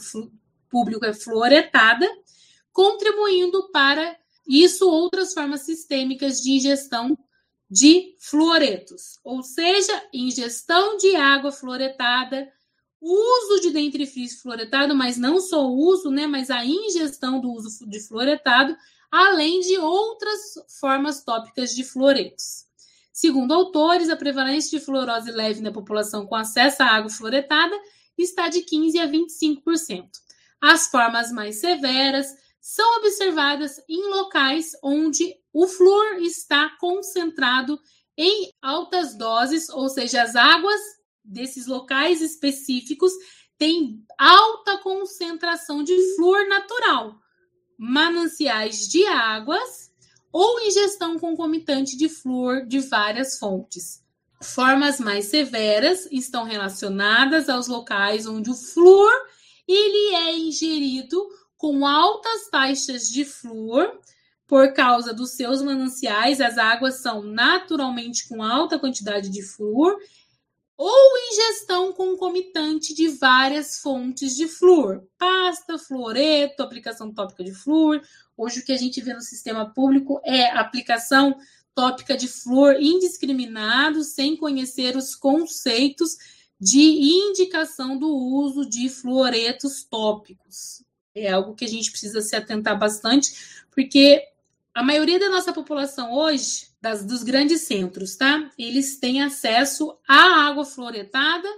público 0.70 1.04
é 1.04 1.12
fluoretada, 1.12 2.08
contribuindo 2.72 3.70
para 3.70 4.16
isso 4.46 4.88
outras 4.88 5.34
formas 5.34 5.62
sistêmicas 5.62 6.40
de 6.40 6.52
ingestão 6.52 7.16
de 7.72 8.14
fluoretos, 8.18 9.18
ou 9.24 9.42
seja, 9.42 10.06
ingestão 10.12 10.98
de 10.98 11.16
água 11.16 11.50
fluoretada, 11.50 12.46
uso 13.00 13.62
de 13.62 13.70
dentifrício 13.70 14.42
fluoretado, 14.42 14.94
mas 14.94 15.16
não 15.16 15.40
só 15.40 15.66
o 15.66 15.74
uso, 15.74 16.10
né, 16.10 16.26
mas 16.26 16.50
a 16.50 16.66
ingestão 16.66 17.40
do 17.40 17.50
uso 17.50 17.88
de 17.88 17.98
fluoretado, 17.98 18.76
além 19.10 19.60
de 19.60 19.78
outras 19.78 20.38
formas 20.78 21.24
tópicas 21.24 21.74
de 21.74 21.82
fluoretos. 21.82 22.66
Segundo 23.10 23.54
autores, 23.54 24.10
a 24.10 24.16
prevalência 24.16 24.78
de 24.78 24.84
fluorose 24.84 25.30
leve 25.30 25.62
na 25.62 25.72
população 25.72 26.26
com 26.26 26.34
acesso 26.34 26.82
à 26.82 26.86
água 26.88 27.08
fluoretada 27.08 27.74
está 28.18 28.48
de 28.48 28.60
15 28.60 28.98
a 28.98 29.08
25%. 29.08 30.10
As 30.60 30.88
formas 30.88 31.32
mais 31.32 31.56
severas 31.56 32.26
são 32.62 32.98
observadas 32.98 33.82
em 33.88 34.08
locais 34.08 34.70
onde 34.84 35.34
o 35.52 35.66
flúor 35.66 36.18
está 36.20 36.70
concentrado 36.78 37.78
em 38.16 38.52
altas 38.62 39.16
doses, 39.16 39.68
ou 39.68 39.88
seja, 39.88 40.22
as 40.22 40.36
águas 40.36 40.80
desses 41.24 41.66
locais 41.66 42.22
específicos 42.22 43.12
têm 43.58 44.04
alta 44.16 44.78
concentração 44.78 45.82
de 45.82 45.96
flúor 46.14 46.46
natural, 46.46 47.18
mananciais 47.76 48.88
de 48.88 49.04
águas 49.06 49.90
ou 50.30 50.60
ingestão 50.60 51.18
concomitante 51.18 51.96
de 51.96 52.08
flúor 52.08 52.64
de 52.64 52.78
várias 52.78 53.40
fontes. 53.40 54.04
Formas 54.40 55.00
mais 55.00 55.26
severas 55.26 56.06
estão 56.12 56.44
relacionadas 56.44 57.48
aos 57.48 57.66
locais 57.66 58.24
onde 58.26 58.50
o 58.50 58.54
flúor 58.54 59.12
ele 59.66 60.14
é 60.14 60.36
ingerido 60.38 61.28
com 61.62 61.86
altas 61.86 62.48
taxas 62.50 63.08
de 63.08 63.24
flúor 63.24 63.96
por 64.48 64.72
causa 64.72 65.14
dos 65.14 65.30
seus 65.30 65.62
mananciais, 65.62 66.40
as 66.40 66.58
águas 66.58 66.96
são 66.96 67.22
naturalmente 67.22 68.28
com 68.28 68.42
alta 68.42 68.80
quantidade 68.80 69.28
de 69.28 69.44
flúor 69.44 69.96
ou 70.76 71.18
ingestão 71.30 71.92
concomitante 71.92 72.92
de 72.92 73.10
várias 73.10 73.78
fontes 73.78 74.34
de 74.34 74.48
flúor, 74.48 75.06
pasta, 75.16 75.78
fluoreto, 75.78 76.64
aplicação 76.64 77.14
tópica 77.14 77.44
de 77.44 77.54
flúor. 77.54 78.02
Hoje 78.36 78.58
o 78.58 78.64
que 78.64 78.72
a 78.72 78.76
gente 78.76 79.00
vê 79.00 79.14
no 79.14 79.20
sistema 79.20 79.72
público 79.72 80.20
é 80.24 80.50
aplicação 80.50 81.36
tópica 81.76 82.16
de 82.16 82.26
flúor 82.26 82.74
indiscriminado, 82.80 84.02
sem 84.02 84.36
conhecer 84.36 84.96
os 84.96 85.14
conceitos 85.14 86.16
de 86.58 86.80
indicação 86.80 87.96
do 87.96 88.08
uso 88.08 88.68
de 88.68 88.88
fluoretos 88.88 89.84
tópicos. 89.84 90.82
É 91.14 91.30
algo 91.30 91.54
que 91.54 91.64
a 91.64 91.68
gente 91.68 91.90
precisa 91.90 92.20
se 92.20 92.34
atentar 92.34 92.78
bastante, 92.78 93.64
porque 93.70 94.22
a 94.74 94.82
maioria 94.82 95.18
da 95.18 95.28
nossa 95.28 95.52
população 95.52 96.12
hoje, 96.12 96.68
das, 96.80 97.04
dos 97.04 97.22
grandes 97.22 97.62
centros, 97.62 98.16
tá? 98.16 98.50
Eles 98.58 98.98
têm 98.98 99.22
acesso 99.22 99.96
à 100.08 100.46
água 100.46 100.64
fluoretada 100.64 101.48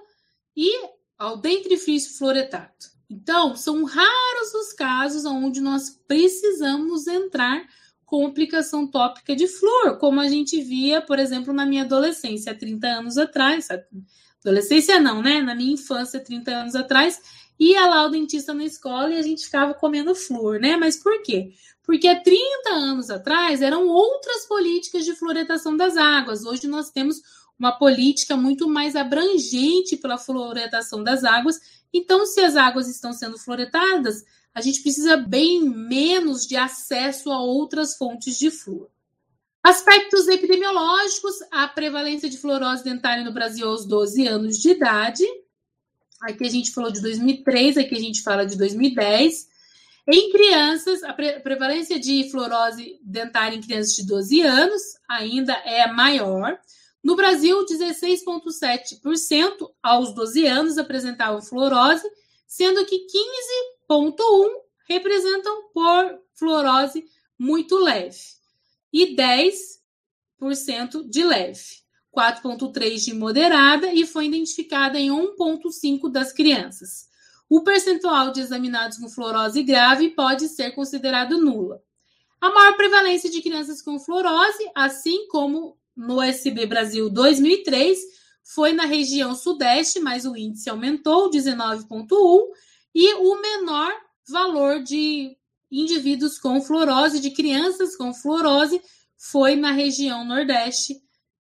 e 0.56 0.70
ao 1.16 1.36
dentifrício 1.36 2.18
fluoretado. 2.18 2.72
Então, 3.08 3.54
são 3.54 3.84
raros 3.84 4.54
os 4.54 4.72
casos 4.72 5.24
onde 5.24 5.60
nós 5.60 5.90
precisamos 6.08 7.06
entrar 7.06 7.64
com 8.04 8.26
aplicação 8.26 8.86
tópica 8.86 9.34
de 9.34 9.46
flúor, 9.46 9.98
como 9.98 10.20
a 10.20 10.28
gente 10.28 10.60
via, 10.60 11.00
por 11.00 11.18
exemplo, 11.18 11.52
na 11.52 11.64
minha 11.64 11.82
adolescência, 11.84 12.52
há 12.52 12.54
30 12.54 12.86
anos 12.86 13.16
atrás. 13.16 13.68
Adolescência 14.40 15.00
não, 15.00 15.22
né? 15.22 15.40
Na 15.40 15.54
minha 15.54 15.72
infância, 15.72 16.20
30 16.20 16.50
anos 16.50 16.74
atrás, 16.74 17.20
ia 17.58 17.86
lá 17.86 18.06
o 18.06 18.10
dentista 18.10 18.52
na 18.52 18.64
escola 18.64 19.10
e 19.10 19.18
a 19.18 19.22
gente 19.22 19.44
ficava 19.44 19.74
comendo 19.74 20.14
flúor, 20.14 20.58
né? 20.58 20.76
Mas 20.76 20.96
por 20.96 21.22
quê? 21.22 21.52
Porque 21.82 22.08
há 22.08 22.20
30 22.20 22.70
anos 22.70 23.10
atrás 23.10 23.62
eram 23.62 23.86
outras 23.86 24.46
políticas 24.46 25.04
de 25.04 25.14
fluoretação 25.14 25.76
das 25.76 25.96
águas. 25.96 26.44
Hoje 26.44 26.66
nós 26.66 26.90
temos 26.90 27.20
uma 27.58 27.72
política 27.72 28.36
muito 28.36 28.68
mais 28.68 28.96
abrangente 28.96 29.96
pela 29.96 30.18
fluoretação 30.18 31.02
das 31.02 31.24
águas. 31.24 31.60
Então, 31.92 32.26
se 32.26 32.40
as 32.40 32.56
águas 32.56 32.88
estão 32.88 33.12
sendo 33.12 33.38
fluoretadas, 33.38 34.24
a 34.54 34.60
gente 34.60 34.82
precisa 34.82 35.16
bem 35.16 35.62
menos 35.62 36.46
de 36.46 36.56
acesso 36.56 37.30
a 37.30 37.40
outras 37.40 37.96
fontes 37.96 38.38
de 38.38 38.50
flúor. 38.50 38.88
Aspectos 39.62 40.28
epidemiológicos: 40.28 41.36
a 41.50 41.66
prevalência 41.66 42.28
de 42.28 42.38
fluorose 42.38 42.84
dentária 42.84 43.24
no 43.24 43.32
Brasil 43.32 43.68
aos 43.68 43.86
12 43.86 44.26
anos 44.26 44.58
de 44.58 44.70
idade. 44.70 45.24
Aqui 46.22 46.46
a 46.46 46.50
gente 46.50 46.72
falou 46.72 46.90
de 46.90 47.00
2003, 47.00 47.76
aqui 47.76 47.94
a 47.94 48.00
gente 48.00 48.22
fala 48.22 48.46
de 48.46 48.56
2010. 48.56 49.48
Em 50.06 50.30
crianças, 50.30 51.02
a 51.02 51.12
prevalência 51.12 51.98
de 51.98 52.30
fluorose 52.30 53.00
dentária 53.02 53.56
em 53.56 53.60
crianças 53.60 53.94
de 53.94 54.06
12 54.06 54.40
anos 54.42 54.82
ainda 55.08 55.54
é 55.64 55.90
maior. 55.90 56.58
No 57.02 57.16
Brasil, 57.16 57.64
16,7% 57.66 59.70
aos 59.82 60.14
12 60.14 60.46
anos 60.46 60.78
apresentavam 60.78 61.42
fluorose, 61.42 62.08
sendo 62.46 62.86
que 62.86 63.06
15,1% 63.90 64.14
representam 64.88 65.70
por 65.72 66.20
fluorose 66.34 67.04
muito 67.38 67.78
leve 67.78 68.18
e 68.92 69.16
10% 69.16 71.08
de 71.08 71.24
leve, 71.24 71.83
4,3% 72.14 73.04
de 73.04 73.14
moderada 73.14 73.92
e 73.92 74.06
foi 74.06 74.26
identificada 74.26 74.98
em 74.98 75.10
1,5% 75.10 76.10
das 76.10 76.32
crianças 76.32 77.12
o 77.48 77.62
percentual 77.62 78.32
de 78.32 78.40
examinados 78.40 78.98
com 78.98 79.08
fluorose 79.08 79.62
grave 79.62 80.10
pode 80.10 80.48
ser 80.48 80.72
considerado 80.72 81.38
nula. 81.38 81.82
A 82.40 82.50
maior 82.50 82.76
prevalência 82.76 83.30
de 83.30 83.40
crianças 83.40 83.80
com 83.80 83.98
fluorose, 83.98 84.70
assim 84.74 85.28
como 85.28 85.76
no 85.96 86.20
SB 86.20 86.66
Brasil 86.66 87.08
2003, 87.08 87.98
foi 88.42 88.72
na 88.72 88.84
região 88.84 89.34
sudeste, 89.34 90.00
mas 90.00 90.24
o 90.24 90.36
índice 90.36 90.68
aumentou 90.68 91.30
19,1 91.30 92.08
e 92.94 93.14
o 93.14 93.40
menor 93.40 93.92
valor 94.28 94.82
de 94.82 95.36
indivíduos 95.70 96.38
com 96.38 96.60
fluorose, 96.60 97.20
de 97.20 97.30
crianças 97.30 97.96
com 97.96 98.12
fluorose, 98.12 98.80
foi 99.16 99.56
na 99.56 99.72
região 99.72 100.24
nordeste. 100.24 101.00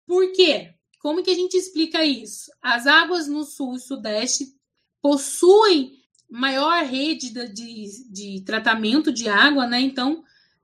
Por 0.08 0.32
quê? 0.32 0.74
Como 1.00 1.22
que 1.22 1.30
a 1.30 1.36
gente 1.36 1.56
explica 1.56 2.04
isso? 2.04 2.50
As 2.62 2.88
águas 2.88 3.28
no 3.28 3.44
sul 3.44 3.76
e 3.76 3.80
sudeste 3.80 4.56
possuem 5.02 5.92
maior 6.30 6.84
rede 6.84 7.30
de, 7.30 8.10
de, 8.10 8.42
tratamento 8.46 9.12
de 9.12 9.30
água, 9.30 9.68
né? 9.68 9.80
Então, 9.80 10.24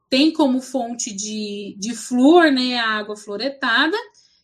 tem 0.09 0.31
como 0.31 0.61
fonte 0.61 1.13
de, 1.13 1.75
de 1.77 1.93
flúor, 1.93 2.51
né, 2.51 2.77
a 2.77 2.89
água 2.97 3.15
fluoretada, 3.15 3.97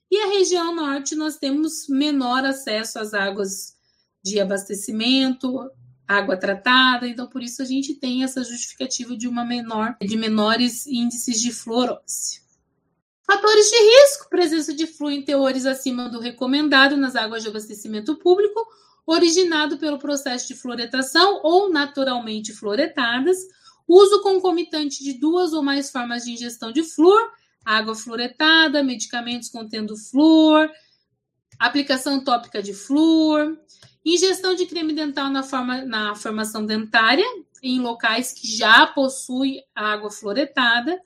e 0.09 0.17
a 0.17 0.27
região 0.27 0.73
norte 0.73 1.15
nós 1.15 1.37
temos 1.37 1.87
menor 1.87 2.43
acesso 2.43 2.97
às 2.97 3.13
águas 3.13 3.75
de 4.23 4.39
abastecimento, 4.39 5.69
água 6.07 6.35
tratada, 6.35 7.07
então 7.07 7.27
por 7.27 7.43
isso 7.43 7.61
a 7.61 7.65
gente 7.65 7.93
tem 7.93 8.23
essa 8.23 8.43
justificativa 8.43 9.15
de 9.15 9.27
uma 9.27 9.45
menor, 9.45 9.95
de 10.01 10.17
menores 10.17 10.87
índices 10.87 11.39
de 11.39 11.51
fluorose. 11.51 12.41
Fatores 13.29 13.69
de 13.69 13.77
risco: 13.77 14.27
presença 14.27 14.73
de 14.73 14.87
flúor 14.87 15.13
em 15.13 15.21
teores 15.21 15.67
acima 15.67 16.09
do 16.09 16.19
recomendado 16.19 16.97
nas 16.97 17.15
águas 17.15 17.43
de 17.43 17.49
abastecimento 17.49 18.15
público 18.15 18.59
originado 19.05 19.77
pelo 19.77 19.99
processo 19.99 20.47
de 20.47 20.55
fluoretação 20.55 21.39
ou 21.43 21.69
naturalmente 21.69 22.51
fluoretadas, 22.51 23.37
uso 23.87 24.23
concomitante 24.23 25.03
de 25.03 25.13
duas 25.13 25.53
ou 25.53 25.61
mais 25.61 25.91
formas 25.91 26.23
de 26.23 26.31
ingestão 26.31 26.71
de 26.71 26.81
flúor, 26.81 27.31
água 27.63 27.93
fluoretada, 27.93 28.83
medicamentos 28.83 29.49
contendo 29.49 29.95
flúor, 29.95 30.67
aplicação 31.59 32.23
tópica 32.23 32.63
de 32.63 32.73
flúor, 32.73 33.59
ingestão 34.03 34.55
de 34.55 34.65
creme 34.65 34.93
dental 34.93 35.29
na, 35.29 35.43
forma, 35.43 35.85
na 35.85 36.15
formação 36.15 36.65
dentária, 36.65 37.25
em 37.61 37.79
locais 37.79 38.33
que 38.33 38.47
já 38.47 38.87
possuem 38.87 39.63
água 39.75 40.09
fluoretada, 40.09 40.99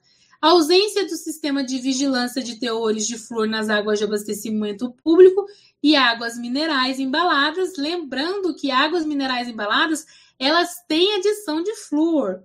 ausência 0.49 1.05
do 1.05 1.15
sistema 1.15 1.63
de 1.63 1.79
vigilância 1.79 2.43
de 2.43 2.59
teores 2.59 3.07
de 3.07 3.17
flúor 3.17 3.47
nas 3.47 3.69
águas 3.69 3.97
de 3.97 4.03
abastecimento 4.03 4.91
público 5.01 5.45
e 5.81 5.95
águas 5.95 6.37
minerais 6.37 6.99
embaladas, 6.99 7.77
lembrando 7.77 8.53
que 8.53 8.69
águas 8.69 9.05
minerais 9.05 9.47
embaladas, 9.47 10.05
elas 10.37 10.83
têm 10.85 11.15
adição 11.15 11.63
de 11.63 11.73
flúor. 11.75 12.43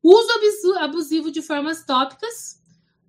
Uso 0.00 0.28
abusivo 0.78 1.28
de 1.32 1.42
formas 1.42 1.84
tópicas 1.84 2.62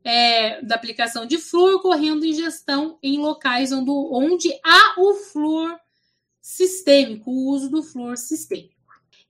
é, 0.04 0.60
da 0.63 0.73
aplicação 0.73 1.27
de 1.27 1.38
flúor, 1.38 1.75
ocorrendo 1.75 2.25
ingestão 2.25 2.97
em 3.04 3.19
locais 3.19 3.71
onde, 3.71 3.91
onde 3.91 4.60
há 4.65 4.95
o 4.99 5.13
flúor 5.13 5.77
sistêmico, 6.41 7.30
o 7.30 7.51
uso 7.51 7.69
do 7.69 7.84
flúor 7.84 8.17
sistêmico. 8.17 8.73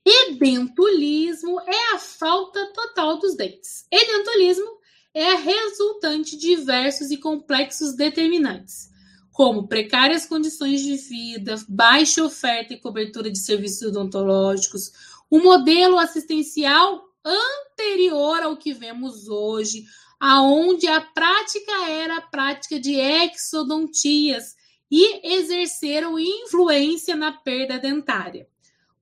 Edentulismo 0.04 1.60
é 1.60 1.94
a 1.94 1.98
falta 1.98 2.72
total 2.72 3.18
dos 3.18 3.36
dentes. 3.36 3.86
Edentulismo 3.90 4.81
é 5.14 5.34
resultante 5.34 6.36
de 6.36 6.56
diversos 6.56 7.10
e 7.10 7.16
complexos 7.16 7.94
determinantes, 7.94 8.90
como 9.30 9.68
precárias 9.68 10.26
condições 10.26 10.80
de 10.82 10.96
vida, 10.96 11.56
baixa 11.68 12.24
oferta 12.24 12.74
e 12.74 12.80
cobertura 12.80 13.30
de 13.30 13.38
serviços 13.38 13.88
odontológicos, 13.88 14.92
o 15.30 15.38
um 15.38 15.42
modelo 15.42 15.98
assistencial 15.98 17.02
anterior 17.24 18.42
ao 18.42 18.56
que 18.56 18.72
vemos 18.72 19.28
hoje, 19.28 19.84
aonde 20.18 20.86
a 20.86 21.00
prática 21.00 21.72
era 21.88 22.18
a 22.18 22.22
prática 22.22 22.78
de 22.78 22.94
exodontias 22.94 24.54
e 24.90 25.34
exerceram 25.36 26.18
influência 26.18 27.16
na 27.16 27.32
perda 27.32 27.78
dentária. 27.78 28.46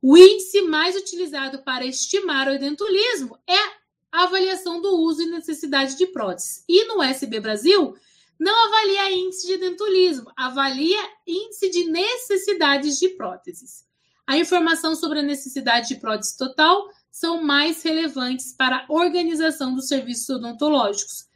O 0.00 0.16
índice 0.16 0.62
mais 0.62 0.96
utilizado 0.96 1.62
para 1.62 1.84
estimar 1.84 2.48
o 2.48 2.52
edentulismo 2.52 3.36
é 3.46 3.79
a 4.12 4.24
avaliação 4.24 4.80
do 4.80 4.96
uso 5.00 5.22
e 5.22 5.26
necessidade 5.26 5.96
de 5.96 6.06
prótese. 6.06 6.62
E 6.68 6.84
no 6.86 7.02
SB 7.02 7.40
Brasil, 7.40 7.94
não 8.38 8.66
avalia 8.66 9.12
índice 9.12 9.46
de 9.46 9.58
dentulismo, 9.58 10.32
avalia 10.36 10.98
índice 11.26 11.70
de 11.70 11.84
necessidades 11.84 12.98
de 12.98 13.11
próteses. 13.11 13.84
A 14.26 14.38
informação 14.38 14.94
sobre 14.94 15.18
a 15.18 15.22
necessidade 15.22 15.88
de 15.88 15.96
prótese 15.96 16.38
total 16.38 16.88
são 17.11 17.42
mais 17.42 17.82
relevantes 17.82 18.52
para 18.52 18.76
a 18.76 18.86
organização 18.88 19.74
dos 19.74 19.88
serviços 19.88 20.28
odontológicos. 20.30 21.28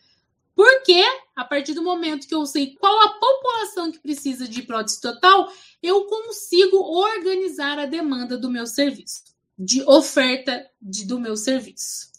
Porque, 0.54 1.02
a 1.34 1.44
partir 1.44 1.74
do 1.74 1.82
momento 1.82 2.28
que 2.28 2.34
eu 2.34 2.46
sei 2.46 2.76
qual 2.76 3.00
a 3.02 3.18
população 3.18 3.90
que 3.90 3.98
precisa 3.98 4.46
de 4.46 4.62
prótese 4.62 5.00
total, 5.00 5.52
eu 5.82 6.04
consigo 6.04 6.76
organizar 6.76 7.78
a 7.78 7.86
demanda 7.86 8.38
do 8.38 8.48
meu 8.48 8.66
serviço, 8.66 9.24
de 9.58 9.82
oferta 9.82 10.64
de, 10.80 11.04
do 11.04 11.18
meu 11.18 11.36
serviço. 11.36 12.13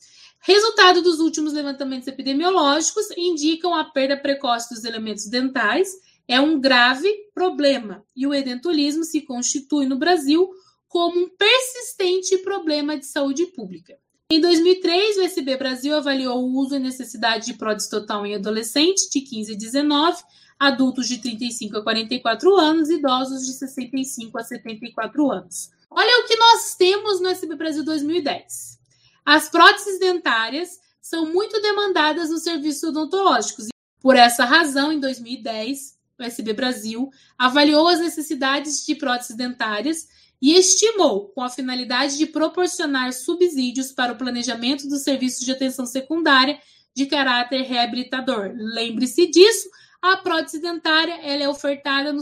Resultado 0.47 1.01
dos 1.01 1.19
últimos 1.19 1.53
levantamentos 1.53 2.07
epidemiológicos 2.07 3.07
indicam 3.17 3.73
a 3.73 3.83
perda 3.83 4.15
precoce 4.15 4.71
dos 4.71 4.85
elementos 4.85 5.25
dentais 5.25 5.89
é 6.27 6.39
um 6.39 6.61
grave 6.61 7.11
problema 7.33 8.05
e 8.15 8.27
o 8.27 8.33
edentulismo 8.33 9.03
se 9.03 9.21
constitui 9.21 9.87
no 9.87 9.97
Brasil 9.97 10.47
como 10.87 11.19
um 11.19 11.29
persistente 11.29 12.37
problema 12.43 12.95
de 12.95 13.07
saúde 13.07 13.47
pública. 13.47 13.97
Em 14.29 14.39
2003, 14.39 15.17
o 15.17 15.21
SB 15.23 15.57
Brasil 15.57 15.97
avaliou 15.97 16.37
o 16.37 16.59
uso 16.59 16.75
e 16.75 16.79
necessidade 16.79 17.47
de 17.47 17.55
prótese 17.55 17.89
total 17.89 18.23
em 18.23 18.35
adolescentes 18.35 19.09
de 19.09 19.21
15 19.21 19.53
a 19.53 19.57
19, 19.57 20.23
adultos 20.59 21.07
de 21.07 21.17
35 21.17 21.79
a 21.79 21.83
44 21.83 22.55
anos 22.55 22.89
e 22.91 22.97
idosos 22.97 23.47
de 23.47 23.53
65 23.53 24.37
a 24.37 24.43
74 24.43 25.31
anos. 25.31 25.71
Olha 25.89 26.23
o 26.23 26.27
que 26.27 26.37
nós 26.37 26.75
temos 26.75 27.19
no 27.19 27.29
SB 27.29 27.55
Brasil 27.55 27.83
2010. 27.83 28.84
As 29.25 29.49
próteses 29.49 29.99
dentárias 29.99 30.79
são 31.01 31.31
muito 31.33 31.59
demandadas 31.59 32.29
nos 32.29 32.43
serviços 32.43 32.83
odontológicos. 32.83 33.67
Por 33.99 34.15
essa 34.15 34.45
razão, 34.45 34.91
em 34.91 34.99
2010, 34.99 35.97
o 36.19 36.23
SB 36.23 36.53
Brasil 36.53 37.09
avaliou 37.37 37.87
as 37.87 37.99
necessidades 37.99 38.85
de 38.85 38.93
próteses 38.95 39.35
dentárias 39.35 40.07
e 40.41 40.53
estimou, 40.53 41.29
com 41.29 41.41
a 41.41 41.49
finalidade 41.49 42.17
de 42.17 42.27
proporcionar 42.27 43.11
subsídios 43.13 43.91
para 43.91 44.13
o 44.13 44.17
planejamento 44.17 44.87
dos 44.87 45.01
serviços 45.01 45.43
de 45.43 45.51
atenção 45.51 45.85
secundária 45.85 46.59
de 46.93 47.07
caráter 47.07 47.63
reabilitador. 47.63 48.53
Lembre-se 48.55 49.27
disso, 49.27 49.69
a 50.01 50.17
prótese 50.17 50.61
dentária 50.61 51.19
ela 51.23 51.43
é 51.43 51.49
ofertada 51.49 52.13
no, 52.13 52.21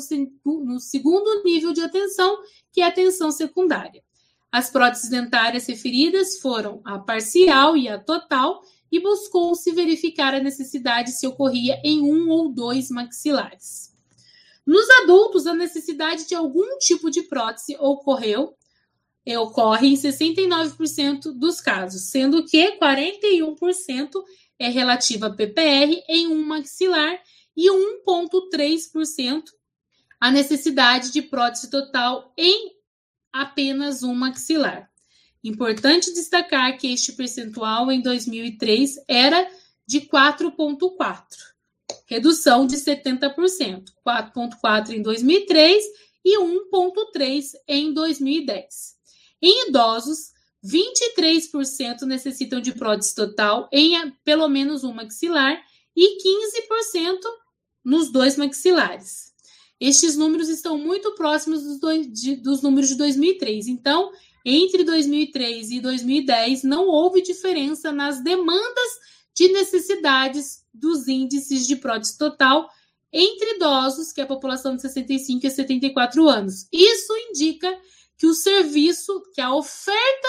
no 0.63 0.79
segundo 0.79 1.43
nível 1.43 1.73
de 1.73 1.81
atenção, 1.81 2.37
que 2.71 2.79
é 2.79 2.85
a 2.85 2.87
atenção 2.87 3.29
secundária. 3.29 4.01
As 4.53 4.69
próteses 4.69 5.09
dentárias 5.09 5.65
referidas 5.65 6.37
foram 6.37 6.79
a 6.85 6.99
parcial 6.99 7.75
e 7.75 7.89
a 7.89 7.97
total, 7.97 8.61
e 8.91 8.99
buscou-se 8.99 9.71
verificar 9.71 10.35
a 10.35 10.39
necessidade 10.39 11.09
se 11.09 11.25
ocorria 11.25 11.81
em 11.83 12.03
um 12.03 12.29
ou 12.29 12.53
dois 12.53 12.91
maxilares. 12.91 13.91
Nos 14.63 14.87
adultos, 15.01 15.47
a 15.47 15.55
necessidade 15.55 16.27
de 16.27 16.35
algum 16.35 16.77
tipo 16.77 17.09
de 17.09 17.23
prótese 17.23 17.75
ocorreu 17.79 18.55
e 19.25 19.35
ocorre 19.35 19.87
em 19.87 19.95
69% 19.95 21.31
dos 21.33 21.59
casos, 21.59 22.11
sendo 22.11 22.45
que 22.45 22.77
41% 22.77 24.23
é 24.59 24.69
relativa 24.69 25.25
a 25.25 25.33
PPR 25.33 25.99
em 26.07 26.27
um 26.27 26.45
maxilar 26.45 27.19
e 27.57 27.71
1,3% 27.71 29.45
a 30.19 30.29
necessidade 30.29 31.11
de 31.11 31.23
prótese 31.23 31.71
total 31.71 32.31
em 32.37 32.82
apenas 33.33 34.03
um 34.03 34.13
maxilar. 34.13 34.89
Importante 35.43 36.13
destacar 36.13 36.77
que 36.77 36.93
este 36.93 37.11
percentual 37.11 37.91
em 37.91 38.01
2003 38.01 39.03
era 39.09 39.49
de 39.85 40.01
4,4 40.01 41.53
redução 42.05 42.65
de 42.65 42.75
70%, 42.77 43.85
4,4% 44.05 44.89
em 44.89 45.01
2003 45.01 45.83
e 46.23 46.39
1,3% 46.39 47.53
em 47.67 47.93
2010. 47.93 48.95
Em 49.41 49.67
idosos, 49.67 50.31
23% 50.63 52.03
necessitam 52.03 52.61
de 52.61 52.71
prótese 52.71 53.13
total 53.13 53.67
em 53.71 54.11
pelo 54.23 54.47
menos 54.47 54.83
um 54.83 54.93
maxilar 54.93 55.61
e 55.95 56.17
15% 56.69 57.19
nos 57.83 58.11
dois 58.11 58.37
maxilares. 58.37 59.32
Estes 59.79 60.15
números 60.15 60.49
estão 60.49 60.77
muito 60.77 61.13
próximos 61.15 61.63
dos, 61.63 61.79
dois, 61.79 62.11
de, 62.11 62.35
dos 62.35 62.61
números 62.61 62.89
de 62.89 62.95
2003. 62.95 63.67
Então, 63.67 64.11
entre 64.45 64.83
2003 64.83 65.71
e 65.71 65.79
2010, 65.79 66.63
não 66.63 66.87
houve 66.87 67.21
diferença 67.21 67.91
nas 67.91 68.21
demandas 68.21 68.89
de 69.33 69.49
necessidades 69.49 70.63
dos 70.73 71.07
índices 71.07 71.65
de 71.65 71.75
prótese 71.75 72.17
total 72.17 72.69
entre 73.11 73.55
idosos, 73.55 74.11
que 74.11 74.21
é 74.21 74.23
a 74.23 74.27
população 74.27 74.75
de 74.75 74.81
65 74.81 75.45
a 75.45 75.49
74 75.49 76.27
anos. 76.27 76.67
Isso 76.71 77.13
indica 77.29 77.79
que 78.17 78.25
o 78.25 78.33
serviço, 78.33 79.21
que 79.33 79.41
a 79.41 79.53
oferta 79.53 80.27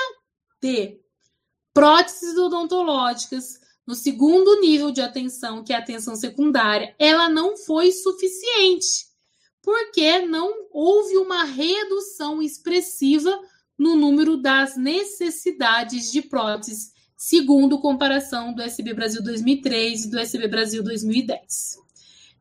de 0.61 0.99
próteses 1.73 2.37
odontológicas 2.37 3.61
no 3.87 3.95
segundo 3.95 4.61
nível 4.61 4.91
de 4.91 5.01
atenção, 5.01 5.63
que 5.63 5.73
é 5.73 5.77
a 5.77 5.81
atenção 5.81 6.17
secundária, 6.17 6.95
ela 6.99 7.29
não 7.29 7.57
foi 7.57 7.91
suficiente, 7.93 9.07
porque 9.65 10.21
não 10.21 10.69
houve 10.71 11.17
uma 11.17 11.43
redução 11.45 12.43
expressiva 12.43 13.41
no 13.79 13.97
número 13.97 14.37
das 14.37 14.77
necessidades 14.77 16.13
de 16.13 16.21
próteses 16.21 16.93
segundo 17.17 17.81
comparação 17.81 18.53
do 18.53 18.61
SB 18.61 18.93
Brasil 18.93 19.23
2003 19.23 20.05
e 20.05 20.11
do 20.11 20.19
SB 20.19 20.49
Brasil 20.49 20.85
2010. 20.85 21.79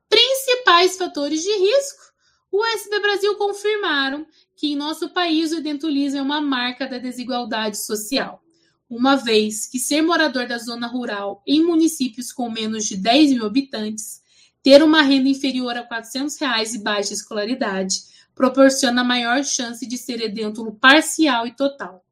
Principais 0.10 0.98
fatores 0.98 1.42
de 1.42 1.52
risco: 1.52 2.04
o 2.52 2.64
SB 2.66 3.00
Brasil 3.00 3.36
confirmaram 3.36 4.28
que 4.58 4.74
em 4.74 4.76
nosso 4.76 5.10
país 5.10 5.54
o 5.54 5.60
edentulismo 5.60 6.20
é 6.20 6.22
uma 6.22 6.42
marca 6.42 6.86
da 6.86 6.98
desigualdade 6.98 7.78
social, 7.78 8.44
uma 8.90 9.16
vez 9.16 9.66
que 9.66 9.80
ser 9.80 10.02
morador 10.02 10.46
da 10.46 10.58
zona 10.58 10.88
rural 10.88 11.42
em 11.48 11.64
municípios 11.64 12.34
com 12.34 12.50
menos 12.50 12.84
de 12.84 12.98
10 12.98 13.32
mil 13.32 13.46
habitantes, 13.46 14.22
ter 14.64 14.82
uma 14.82 15.02
renda 15.02 15.28
inferior 15.28 15.78
a 15.78 15.84
400 15.84 16.38
reais 16.40 16.74
e 16.74 16.80
baixa 16.80 17.14
escolaridade, 17.14 17.98
proporciona 18.34 19.04
maior 19.04 19.44
chance 19.44 19.86
de 19.86 19.98
ser 19.98 20.22
edêntulo 20.22 20.74
parcial 20.74 21.46
e 21.46 21.52
total. 21.52 22.04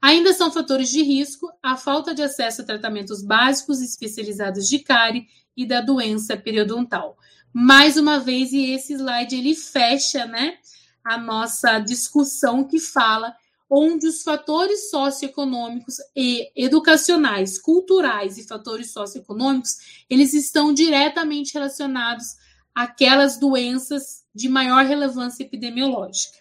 Ainda 0.00 0.32
são 0.32 0.52
fatores 0.52 0.88
de 0.88 1.02
risco 1.02 1.50
a 1.62 1.76
falta 1.76 2.14
de 2.14 2.22
acesso 2.22 2.62
a 2.62 2.64
tratamentos 2.64 3.22
básicos 3.22 3.82
especializados 3.82 4.68
de 4.68 4.78
cárie 4.78 5.26
e 5.56 5.66
da 5.66 5.80
doença 5.80 6.36
periodontal. 6.36 7.18
Mais 7.52 7.96
uma 7.96 8.20
vez, 8.20 8.52
e 8.52 8.70
esse 8.70 8.94
slide 8.94 9.34
ele 9.34 9.54
fecha, 9.54 10.26
né, 10.26 10.58
a 11.02 11.18
nossa 11.18 11.78
discussão 11.78 12.64
que 12.64 12.78
fala 12.78 13.34
onde 13.68 14.06
os 14.06 14.22
fatores 14.22 14.90
socioeconômicos 14.90 15.96
e 16.14 16.50
educacionais, 16.54 17.58
culturais 17.58 18.38
e 18.38 18.46
fatores 18.46 18.92
socioeconômicos, 18.92 20.04
eles 20.08 20.34
estão 20.34 20.72
diretamente 20.72 21.54
relacionados 21.54 22.36
àquelas 22.74 23.38
doenças 23.38 24.24
de 24.34 24.48
maior 24.48 24.84
relevância 24.84 25.42
epidemiológica. 25.42 26.38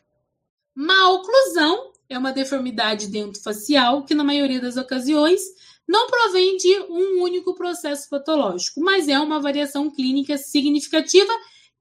Má 0.76 1.09
oclusão 1.09 1.93
é 2.07 2.17
uma 2.17 2.32
deformidade 2.32 3.07
dentofacial 3.07 4.03
que, 4.03 4.13
na 4.13 4.23
maioria 4.23 4.61
das 4.61 4.78
ocasiões, 4.78 5.41
não 5.88 6.07
provém 6.07 6.57
de 6.57 6.80
um 6.89 7.23
único 7.23 7.55
processo 7.55 8.09
patológico, 8.09 8.82
mas 8.82 9.07
é 9.07 9.19
uma 9.19 9.39
variação 9.39 9.89
clínica 9.89 10.38
significativa 10.38 11.32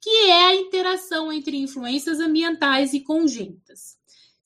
que 0.00 0.10
é 0.10 0.46
a 0.48 0.54
interação 0.54 1.32
entre 1.32 1.56
influências 1.56 2.20
ambientais 2.20 2.92
e 2.92 3.00
congênitas. 3.00 3.96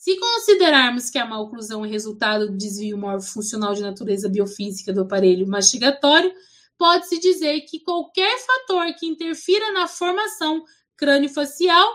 Se 0.09 0.17
considerarmos 0.17 1.11
que 1.11 1.19
a 1.19 1.27
maloclusão 1.27 1.85
é 1.85 1.89
resultado 1.89 2.47
do 2.47 2.57
desvio 2.57 2.97
morfofuncional 2.97 3.75
de 3.75 3.83
natureza 3.83 4.27
biofísica 4.27 4.91
do 4.91 5.03
aparelho 5.03 5.47
mastigatório, 5.47 6.33
pode-se 6.79 7.21
dizer 7.21 7.61
que 7.69 7.81
qualquer 7.81 8.39
fator 8.39 8.87
que 8.95 9.05
interfira 9.07 9.71
na 9.71 9.87
formação 9.87 10.65
crâniofacial 10.97 11.87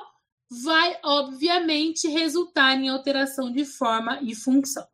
vai, 0.47 0.95
obviamente, 1.03 2.07
resultar 2.07 2.75
em 2.75 2.87
alteração 2.87 3.51
de 3.51 3.65
forma 3.65 4.19
e 4.21 4.35
função. 4.35 4.85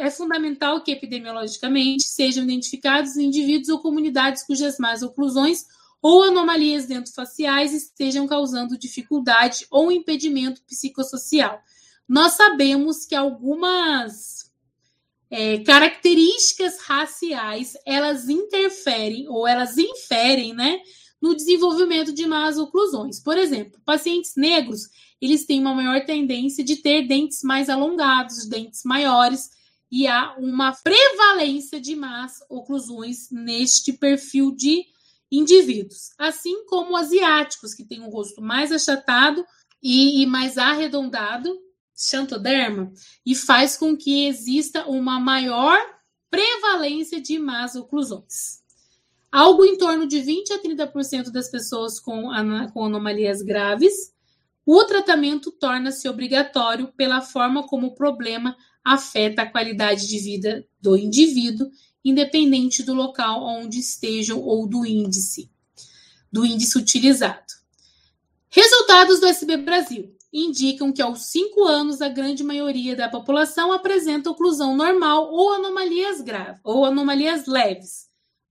É 0.00 0.10
fundamental 0.10 0.82
que 0.82 0.90
epidemiologicamente 0.90 2.02
sejam 2.02 2.42
identificados 2.42 3.16
indivíduos 3.16 3.68
ou 3.68 3.78
comunidades 3.78 4.42
cujas 4.42 4.78
más 4.78 5.02
oclusões 5.02 5.64
ou 6.02 6.24
anomalias 6.24 6.86
dentofaciais 6.86 7.72
estejam 7.72 8.26
causando 8.26 8.76
dificuldade 8.76 9.64
ou 9.70 9.92
impedimento 9.92 10.60
psicossocial. 10.64 11.62
Nós 12.10 12.32
sabemos 12.32 13.06
que 13.06 13.14
algumas 13.14 14.50
é, 15.30 15.58
características 15.60 16.80
raciais 16.80 17.74
elas 17.86 18.28
interferem 18.28 19.28
ou 19.28 19.46
elas 19.46 19.78
inferem, 19.78 20.52
né, 20.52 20.80
no 21.22 21.36
desenvolvimento 21.36 22.12
de 22.12 22.26
más 22.26 22.58
oclusões. 22.58 23.20
Por 23.20 23.38
exemplo, 23.38 23.80
pacientes 23.84 24.32
negros, 24.36 24.88
eles 25.22 25.46
têm 25.46 25.60
uma 25.60 25.72
maior 25.72 26.04
tendência 26.04 26.64
de 26.64 26.78
ter 26.78 27.06
dentes 27.06 27.44
mais 27.44 27.68
alongados, 27.68 28.44
dentes 28.44 28.82
maiores, 28.84 29.48
e 29.88 30.08
há 30.08 30.34
uma 30.36 30.72
prevalência 30.72 31.80
de 31.80 31.94
más 31.94 32.40
oclusões 32.48 33.30
neste 33.30 33.92
perfil 33.92 34.50
de 34.50 34.84
indivíduos, 35.30 36.10
assim 36.18 36.64
como 36.66 36.96
asiáticos, 36.96 37.72
que 37.72 37.84
têm 37.84 38.00
um 38.00 38.10
rosto 38.10 38.42
mais 38.42 38.72
achatado 38.72 39.46
e, 39.80 40.22
e 40.22 40.26
mais 40.26 40.58
arredondado, 40.58 41.56
xantoderma, 42.00 42.92
e 43.26 43.34
faz 43.34 43.76
com 43.76 43.96
que 43.96 44.26
exista 44.26 44.86
uma 44.86 45.20
maior 45.20 45.78
prevalência 46.30 47.20
de 47.20 47.38
más 47.38 47.74
oclusões. 47.74 48.60
Algo 49.30 49.64
em 49.64 49.76
torno 49.76 50.06
de 50.06 50.20
20 50.20 50.54
a 50.54 50.62
30% 50.62 51.30
das 51.30 51.50
pessoas 51.50 52.00
com, 52.00 52.30
com 52.72 52.84
anomalias 52.84 53.42
graves, 53.42 54.14
o 54.64 54.84
tratamento 54.84 55.52
torna-se 55.52 56.08
obrigatório 56.08 56.88
pela 56.96 57.20
forma 57.20 57.66
como 57.66 57.88
o 57.88 57.94
problema 57.94 58.56
afeta 58.84 59.42
a 59.42 59.50
qualidade 59.50 60.08
de 60.08 60.18
vida 60.18 60.66
do 60.80 60.96
indivíduo, 60.96 61.70
independente 62.04 62.82
do 62.82 62.94
local 62.94 63.44
onde 63.44 63.78
estejam 63.78 64.40
ou 64.40 64.66
do 64.66 64.86
índice, 64.86 65.50
do 66.32 66.46
índice 66.46 66.78
utilizado. 66.78 67.60
Resultados 68.48 69.20
do 69.20 69.26
SB 69.26 69.58
Brasil 69.58 70.19
indicam 70.32 70.92
que 70.92 71.02
aos 71.02 71.26
5 71.26 71.64
anos 71.64 72.00
a 72.00 72.08
grande 72.08 72.44
maioria 72.44 72.94
da 72.94 73.08
população 73.08 73.72
apresenta 73.72 74.30
oclusão 74.30 74.76
normal 74.76 75.32
ou 75.32 75.52
anomalias 75.52 76.20
graves 76.20 76.60
ou 76.62 76.84
anomalias 76.84 77.46
leves. 77.46 78.08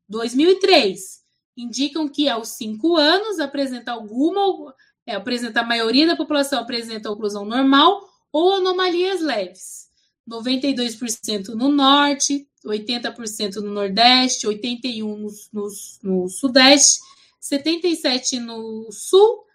2003 0.07 1.19
indicam 1.55 2.07
que 2.07 2.27
aos 2.27 2.49
5 2.49 2.95
anos 2.97 3.39
apresenta 3.39 3.91
alguma 3.91 4.73
é, 5.05 5.15
apresenta 5.15 5.61
a 5.61 5.65
maioria 5.65 6.05
da 6.05 6.15
população 6.15 6.59
apresenta 6.59 7.09
oclusão 7.09 7.45
normal 7.45 8.07
ou 8.31 8.53
anomalias 8.53 9.21
leves. 9.21 9.89
92% 10.29 11.49
no 11.55 11.69
norte, 11.69 12.47
80% 12.63 13.55
no 13.55 13.71
nordeste, 13.71 14.45
81% 14.45 15.01
no, 15.01 15.31
no, 15.51 15.69
no 16.03 16.29
sudeste, 16.29 16.99
77% 17.41 18.39
no 18.39 18.91
sul 18.91 19.45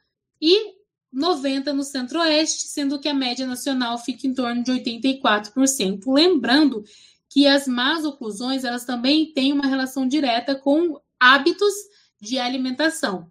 e 0.41 0.75
90% 1.15 1.73
no 1.73 1.85
centro-oeste, 1.85 2.69
sendo 2.69 2.99
que 2.99 3.09
a 3.09 3.15
média 3.15 3.47
nacional 3.47 3.99
fica 3.99 4.27
em 4.27 4.35
torno 4.35 4.63
de 4.63 4.73
84%. 4.73 6.03
Lembrando 6.07 6.85
que 7.31 7.47
as 7.47 7.67
más 7.67 8.05
oclusões 8.05 8.65
elas 8.65 8.85
também 8.85 9.33
têm 9.33 9.53
uma 9.53 9.67
relação 9.67 10.07
direta 10.07 10.55
com 10.55 11.01
hábitos 11.19 11.75
de 12.21 12.39
alimentação. 12.39 13.31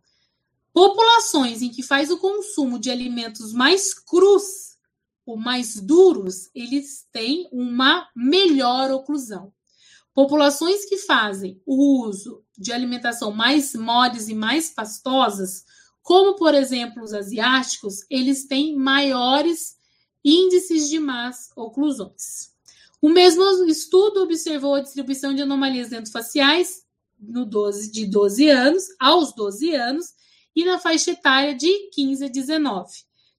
Populações 0.73 1.61
em 1.61 1.69
que 1.69 1.83
faz 1.83 2.09
o 2.09 2.17
consumo 2.17 2.79
de 2.79 2.89
alimentos 2.89 3.53
mais 3.53 3.93
crus 3.93 4.73
ou 5.25 5.37
mais 5.37 5.79
duros, 5.79 6.49
eles 6.53 7.07
têm 7.11 7.47
uma 7.51 8.09
melhor 8.15 8.91
oclusão. 8.91 9.53
Populações 10.13 10.85
que 10.85 10.97
fazem 10.97 11.61
o 11.65 12.05
uso 12.05 12.43
de 12.57 12.71
alimentação 12.71 13.31
mais 13.31 13.73
moles 13.73 14.27
e 14.27 14.35
mais 14.35 14.69
pastosas, 14.69 15.63
como 16.03 16.35
por 16.35 16.53
exemplo 16.53 17.01
os 17.01 17.13
asiáticos, 17.13 18.05
eles 18.09 18.45
têm 18.45 18.75
maiores 18.75 19.77
índices 20.23 20.89
de 20.89 20.99
más 20.99 21.49
oclusões. 21.55 22.51
O 23.01 23.09
mesmo 23.09 23.43
estudo 23.65 24.21
observou 24.21 24.75
a 24.75 24.81
distribuição 24.81 25.33
de 25.33 25.41
anomalias 25.41 25.89
dentofaciais 25.89 26.83
no 27.19 27.45
12, 27.45 27.91
de 27.91 28.05
12 28.05 28.49
anos 28.49 28.83
aos 28.99 29.33
12 29.33 29.73
anos 29.75 30.13
e 30.55 30.63
na 30.65 30.77
faixa 30.77 31.11
etária 31.11 31.55
de 31.55 31.89
15 31.91 32.25
a 32.25 32.27
19. 32.27 32.91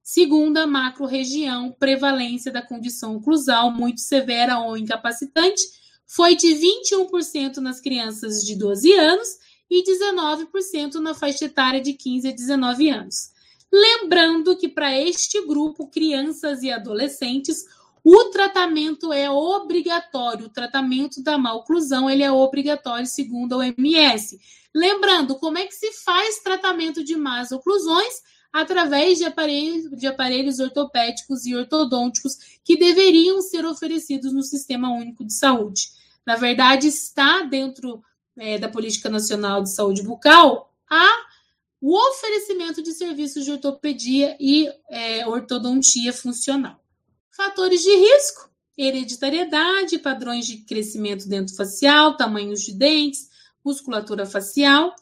Segundo 0.03 0.59
a 0.59 0.67
macro-região, 0.67 1.73
prevalência 1.79 2.53
da 2.53 2.61
condição 2.61 3.17
oclusal 3.17 3.71
muito 3.71 4.01
severa 4.01 4.59
ou 4.59 4.77
incapacitante 4.77 5.63
foi 6.07 6.37
de 6.37 6.49
21% 6.49 7.57
nas 7.59 7.81
crianças 7.81 8.45
de 8.45 8.57
12 8.57 8.93
anos 8.93 9.29
e 9.75 9.83
19% 9.83 10.95
na 10.97 11.15
faixa 11.15 11.47
etária 11.47 11.81
de 11.81 11.95
15 11.95 12.29
a 12.29 12.33
19 12.33 12.91
anos. 12.91 13.33
Lembrando 13.73 14.57
que 14.57 14.69
para 14.69 14.97
este 14.97 15.45
grupo, 15.45 15.89
crianças 15.89 16.63
e 16.63 16.71
adolescentes, 16.71 17.67
o 18.05 18.27
tratamento 18.27 19.13
é 19.13 19.29
obrigatório. 19.29 20.47
O 20.47 20.51
tratamento 20.51 21.21
da 21.21 21.37
maloclusão 21.37 22.09
ele 22.09 22.23
é 22.23 22.31
obrigatório 22.31 23.07
segundo 23.07 23.55
a 23.55 23.59
OMS. 23.59 24.39
Lembrando, 24.73 25.35
como 25.37 25.59
é 25.59 25.67
que 25.67 25.75
se 25.75 25.91
faz 25.93 26.39
tratamento 26.39 27.03
de 27.03 27.17
más 27.17 27.51
oclusões? 27.51 28.23
através 28.53 29.19
de 29.19 29.25
aparelhos, 29.25 29.91
de 29.99 30.07
aparelhos 30.07 30.61
ortopédicos 30.61 31.45
e 31.45 31.57
ortodônticos 31.57 32.37
que 32.63 32.77
deveriam 32.77 33.43
ser 33.43 33.67
oferecidos 33.67 34.33
no 34.33 34.45
Sistema 34.45 34.93
Único 34.93 35.25
de 35.25 35.33
Saúde. 35.33 35.89
Na 36.25 36.37
verdade, 36.37 36.87
está 36.87 37.43
dentro 37.43 38.01
é, 38.37 38.59
da 38.59 38.69
Política 38.69 39.09
Nacional 39.09 39.63
de 39.63 39.75
Saúde 39.75 40.03
Bucal 40.03 40.73
a, 40.89 41.09
o 41.81 41.97
oferecimento 42.11 42.83
de 42.83 42.93
serviços 42.93 43.45
de 43.45 43.53
ortopedia 43.53 44.37
e 44.41 44.69
é, 44.89 45.27
ortodontia 45.27 46.13
funcional. 46.13 46.83
Fatores 47.31 47.83
de 47.83 47.95
risco: 47.95 48.51
hereditariedade, 48.77 49.99
padrões 49.99 50.47
de 50.47 50.59
crescimento 50.59 51.29
dentofacial, 51.29 52.17
tamanhos 52.17 52.63
de 52.63 52.73
dentes, 52.73 53.29
musculatura 53.65 54.27
facial 54.27 54.95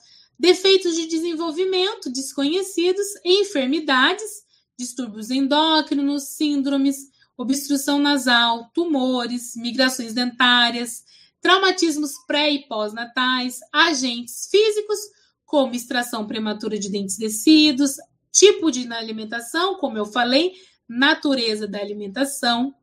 defeitos 0.43 0.97
de 0.97 1.07
desenvolvimento 1.07 2.11
desconhecidos, 2.11 3.07
enfermidades, 3.25 4.43
distúrbios 4.77 5.31
endócrinos, 5.31 6.25
síndromes, 6.25 7.13
obstrução 7.37 8.01
nasal, 8.01 8.69
tumores, 8.75 9.55
migrações 9.55 10.13
dentárias, 10.13 11.05
traumatismos 11.43 12.13
pré 12.27 12.51
e 12.51 12.67
pós-natais, 12.67 13.59
agentes 13.71 14.49
físicos, 14.51 14.99
como 15.45 15.75
extração 15.75 16.27
prematura 16.27 16.79
de 16.79 16.89
dentes 16.89 17.19
descidos, 17.19 17.97
tipo 18.31 18.71
de 18.71 18.91
alimentação, 18.91 19.75
como 19.75 19.99
eu 19.99 20.07
falei, 20.07 20.53
natureza 20.89 21.69
da 21.69 21.79
alimentação, 21.79 22.75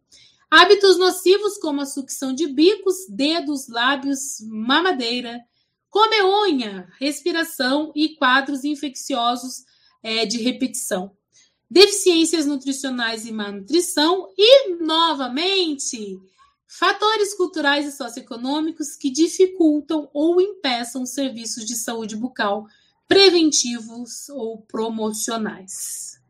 hábitos 0.52 1.00
nocivos 1.00 1.58
como 1.58 1.82
a 1.82 1.86
sucção 1.88 2.32
de 2.34 2.46
bicos, 2.46 2.96
dedos, 3.10 3.68
lábios, 3.68 4.38
mamadeira, 4.48 5.44
Come 5.90 6.22
unha, 6.22 6.88
respiração 7.00 7.92
e 7.96 8.10
quadros 8.10 8.64
infecciosos 8.64 9.64
é, 10.04 10.24
de 10.24 10.38
repetição. 10.38 11.12
Deficiências 11.70 12.46
nutricionais 12.46 13.26
e 13.26 13.32
má 13.32 13.52
nutrição 13.52 14.28
e, 14.38 14.76
novamente, 14.76 16.20
fatores 16.70 17.34
culturais 17.34 17.88
e 17.88 17.92
socioeconômicos 17.92 18.96
que 18.96 19.10
dificultam 19.10 20.08
ou 20.14 20.40
impeçam 20.40 21.04
serviços 21.04 21.66
de 21.66 21.76
saúde 21.76 22.16
bucal 22.16 22.68
preventivos 23.08 24.30
ou 24.30 24.62
promocionais. 24.62 26.22